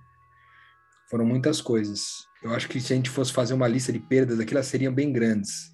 Foram 1.09 1.25
muitas 1.25 1.59
coisas. 1.59 2.27
Eu 2.43 2.53
acho 2.53 2.69
que 2.69 2.79
se 2.79 2.93
a 2.93 2.95
gente 2.95 3.09
fosse 3.09 3.33
fazer 3.33 3.55
uma 3.55 3.67
lista 3.67 3.91
de 3.91 3.99
perdas 3.99 4.39
aqui, 4.39 4.53
elas 4.53 4.67
seriam 4.67 4.93
bem 4.93 5.11
grandes. 5.11 5.73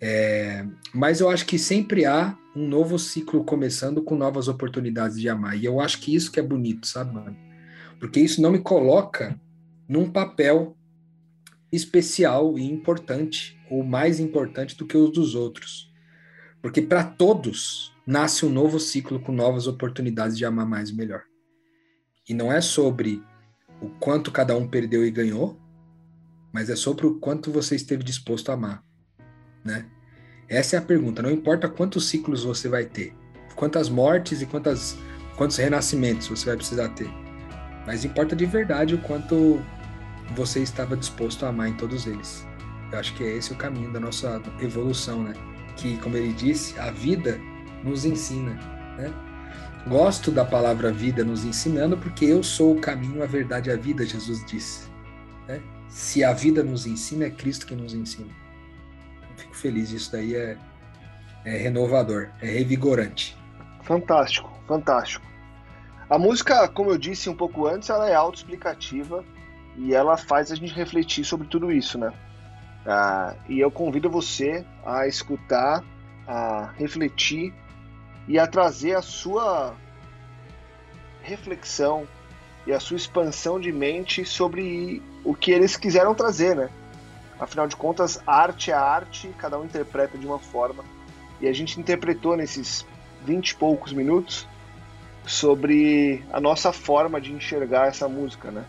É, 0.00 0.66
mas 0.94 1.20
eu 1.20 1.28
acho 1.28 1.44
que 1.44 1.58
sempre 1.58 2.06
há 2.06 2.34
um 2.56 2.66
novo 2.66 2.98
ciclo 2.98 3.44
começando 3.44 4.02
com 4.02 4.16
novas 4.16 4.48
oportunidades 4.48 5.20
de 5.20 5.28
amar. 5.28 5.56
E 5.58 5.66
eu 5.66 5.80
acho 5.80 6.00
que 6.00 6.14
isso 6.14 6.32
que 6.32 6.40
é 6.40 6.42
bonito, 6.42 6.86
sabe, 6.86 7.12
mano? 7.12 7.36
Porque 7.98 8.18
isso 8.18 8.40
não 8.40 8.50
me 8.50 8.58
coloca 8.58 9.38
num 9.86 10.10
papel 10.10 10.74
especial 11.70 12.58
e 12.58 12.64
importante, 12.64 13.58
ou 13.70 13.84
mais 13.84 14.18
importante 14.18 14.76
do 14.76 14.86
que 14.86 14.96
os 14.96 15.12
dos 15.12 15.34
outros. 15.34 15.89
Porque 16.62 16.82
para 16.82 17.04
todos 17.04 17.94
nasce 18.06 18.44
um 18.44 18.50
novo 18.50 18.78
ciclo 18.78 19.20
com 19.20 19.32
novas 19.32 19.66
oportunidades 19.66 20.36
de 20.36 20.44
amar 20.44 20.66
mais 20.66 20.90
e 20.90 20.94
melhor. 20.94 21.22
E 22.28 22.34
não 22.34 22.52
é 22.52 22.60
sobre 22.60 23.22
o 23.80 23.88
quanto 23.88 24.30
cada 24.30 24.56
um 24.56 24.68
perdeu 24.68 25.04
e 25.04 25.10
ganhou, 25.10 25.58
mas 26.52 26.68
é 26.68 26.76
sobre 26.76 27.06
o 27.06 27.18
quanto 27.18 27.50
você 27.50 27.76
esteve 27.76 28.02
disposto 28.02 28.50
a 28.50 28.54
amar, 28.54 28.84
né? 29.64 29.86
Essa 30.48 30.76
é 30.76 30.78
a 30.78 30.82
pergunta. 30.82 31.22
Não 31.22 31.30
importa 31.30 31.68
quantos 31.68 32.08
ciclos 32.08 32.42
você 32.42 32.68
vai 32.68 32.84
ter, 32.84 33.14
quantas 33.54 33.88
mortes 33.88 34.42
e 34.42 34.46
quantas, 34.46 34.98
quantos 35.36 35.56
renascimentos 35.56 36.26
você 36.28 36.46
vai 36.46 36.56
precisar 36.56 36.88
ter, 36.90 37.08
mas 37.86 38.04
importa 38.04 38.34
de 38.34 38.44
verdade 38.46 38.94
o 38.94 38.98
quanto 38.98 39.62
você 40.34 40.60
estava 40.60 40.96
disposto 40.96 41.44
a 41.44 41.48
amar 41.48 41.68
em 41.68 41.76
todos 41.76 42.06
eles. 42.06 42.46
Eu 42.92 42.98
acho 42.98 43.14
que 43.14 43.22
é 43.22 43.36
esse 43.36 43.52
o 43.52 43.56
caminho 43.56 43.92
da 43.92 44.00
nossa 44.00 44.42
evolução, 44.60 45.22
né? 45.22 45.32
Que, 45.80 45.96
como 45.96 46.16
ele 46.16 46.34
disse, 46.34 46.78
a 46.78 46.90
vida 46.90 47.40
nos 47.82 48.04
ensina, 48.04 48.52
né? 48.98 49.10
Gosto 49.86 50.30
da 50.30 50.44
palavra 50.44 50.92
vida 50.92 51.24
nos 51.24 51.42
ensinando 51.42 51.96
porque 51.96 52.26
eu 52.26 52.42
sou 52.42 52.76
o 52.76 52.80
caminho, 52.80 53.22
a 53.22 53.26
verdade 53.26 53.70
e 53.70 53.72
a 53.72 53.76
vida, 53.76 54.04
Jesus 54.04 54.44
disse. 54.44 54.86
Né? 55.48 55.58
Se 55.88 56.22
a 56.22 56.34
vida 56.34 56.62
nos 56.62 56.86
ensina, 56.86 57.24
é 57.24 57.30
Cristo 57.30 57.66
que 57.66 57.74
nos 57.74 57.94
ensina. 57.94 58.28
Fico 59.36 59.56
feliz, 59.56 59.90
isso 59.90 60.12
daí 60.12 60.36
é, 60.36 60.58
é 61.46 61.56
renovador, 61.56 62.28
é 62.42 62.46
revigorante. 62.46 63.34
Fantástico, 63.82 64.52
fantástico. 64.68 65.24
A 66.10 66.18
música, 66.18 66.68
como 66.68 66.90
eu 66.90 66.98
disse 66.98 67.30
um 67.30 67.34
pouco 67.34 67.66
antes, 67.66 67.88
ela 67.88 68.06
é 68.06 68.14
autoexplicativa 68.14 69.24
e 69.78 69.94
ela 69.94 70.18
faz 70.18 70.52
a 70.52 70.56
gente 70.56 70.74
refletir 70.74 71.24
sobre 71.24 71.46
tudo 71.48 71.72
isso, 71.72 71.96
né? 71.96 72.12
Ah, 72.86 73.34
e 73.48 73.60
eu 73.60 73.70
convido 73.70 74.08
você 74.08 74.64
a 74.84 75.06
escutar, 75.06 75.84
a 76.26 76.70
refletir 76.76 77.52
e 78.26 78.38
a 78.38 78.46
trazer 78.46 78.94
a 78.94 79.02
sua 79.02 79.74
reflexão 81.22 82.06
e 82.66 82.72
a 82.72 82.80
sua 82.80 82.96
expansão 82.96 83.60
de 83.60 83.72
mente 83.72 84.24
sobre 84.24 85.02
o 85.24 85.34
que 85.34 85.50
eles 85.50 85.76
quiseram 85.76 86.14
trazer, 86.14 86.56
né? 86.56 86.70
Afinal 87.38 87.66
de 87.66 87.76
contas, 87.76 88.20
arte 88.26 88.70
é 88.70 88.74
arte, 88.74 89.34
cada 89.38 89.58
um 89.58 89.64
interpreta 89.64 90.16
de 90.16 90.26
uma 90.26 90.38
forma. 90.38 90.84
E 91.40 91.48
a 91.48 91.52
gente 91.52 91.80
interpretou 91.80 92.36
nesses 92.36 92.86
vinte 93.24 93.50
e 93.50 93.56
poucos 93.56 93.92
minutos 93.92 94.46
sobre 95.26 96.24
a 96.32 96.40
nossa 96.40 96.72
forma 96.72 97.20
de 97.20 97.32
enxergar 97.32 97.88
essa 97.88 98.08
música, 98.08 98.50
né? 98.50 98.64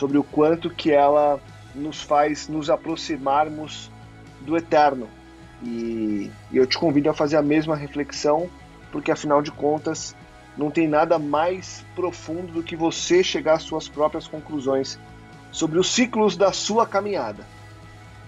sobre 0.00 0.16
o 0.16 0.24
quanto 0.24 0.70
que 0.70 0.90
ela 0.90 1.38
nos 1.74 2.02
faz 2.02 2.48
nos 2.48 2.70
aproximarmos 2.70 3.90
do 4.40 4.56
eterno. 4.56 5.08
E, 5.62 6.30
e 6.50 6.56
eu 6.56 6.66
te 6.66 6.78
convido 6.78 7.10
a 7.10 7.14
fazer 7.14 7.36
a 7.36 7.42
mesma 7.42 7.76
reflexão, 7.76 8.48
porque 8.90 9.10
afinal 9.10 9.42
de 9.42 9.50
contas, 9.50 10.16
não 10.56 10.70
tem 10.70 10.88
nada 10.88 11.18
mais 11.18 11.84
profundo 11.94 12.52
do 12.52 12.62
que 12.62 12.76
você 12.76 13.22
chegar 13.22 13.54
às 13.54 13.62
suas 13.62 13.88
próprias 13.88 14.26
conclusões 14.26 14.98
sobre 15.50 15.78
os 15.78 15.90
ciclos 15.90 16.36
da 16.36 16.52
sua 16.52 16.86
caminhada. 16.86 17.44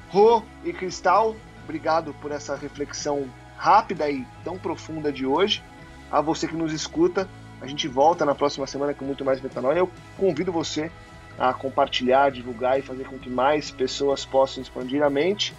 Rô 0.09 0.43
e 0.65 0.73
Cristal, 0.73 1.35
obrigado 1.65 2.15
por 2.21 2.33
essa 2.33 2.55
reflexão 2.55 3.29
rápida 3.57 4.11
e 4.11 4.27
tão 4.45 4.59
profunda 4.59 5.13
de 5.13 5.25
hoje. 5.25 5.63
A 6.11 6.21
você 6.21 6.47
que 6.47 6.57
nos 6.57 6.73
escuta, 6.73 7.29
a 7.61 7.67
gente 7.67 7.89
volta 7.89 8.25
na 8.25 8.35
próxima 8.35 8.67
semana 8.67 8.93
com 8.93 9.05
muito 9.05 9.25
mais 9.25 9.41
metanoia. 9.41 9.79
Eu 9.79 9.91
convido 10.19 10.53
você 10.53 10.91
a 11.39 11.53
compartilhar, 11.53 12.31
divulgar 12.31 12.79
e 12.79 12.83
fazer 12.83 13.05
com 13.05 13.19
que 13.19 13.31
mais 13.31 13.71
pessoas 13.71 14.25
possam 14.25 14.63
expandir 14.63 15.03
a 15.03 15.11
mente. 15.11 15.55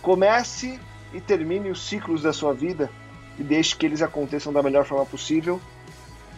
Comece 0.00 0.80
e 1.12 1.20
termine 1.20 1.70
os 1.70 1.86
ciclos 1.86 2.22
da 2.22 2.32
sua 2.32 2.52
vida 2.52 2.90
e 3.38 3.42
deixe 3.42 3.76
que 3.76 3.86
eles 3.86 4.02
aconteçam 4.02 4.52
da 4.52 4.62
melhor 4.62 4.84
forma 4.84 5.04
possível, 5.04 5.60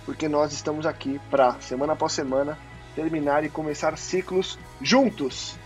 porque 0.05 0.29
nós 0.29 0.53
estamos 0.53 0.87
aqui 0.87 1.20
para, 1.31 1.61
semana 1.61 1.92
após 1.92 2.12
semana, 2.12 2.59
terminar 2.94 3.44
e 3.44 3.48
começar 3.48 3.96
ciclos 3.96 4.59
juntos. 4.81 5.57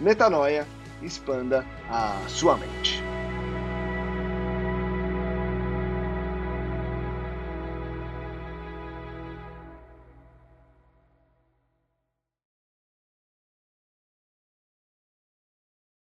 Metanoia, 0.00 0.66
expanda 1.02 1.64
a 1.88 2.18
sua 2.28 2.56
mente. 2.56 3.05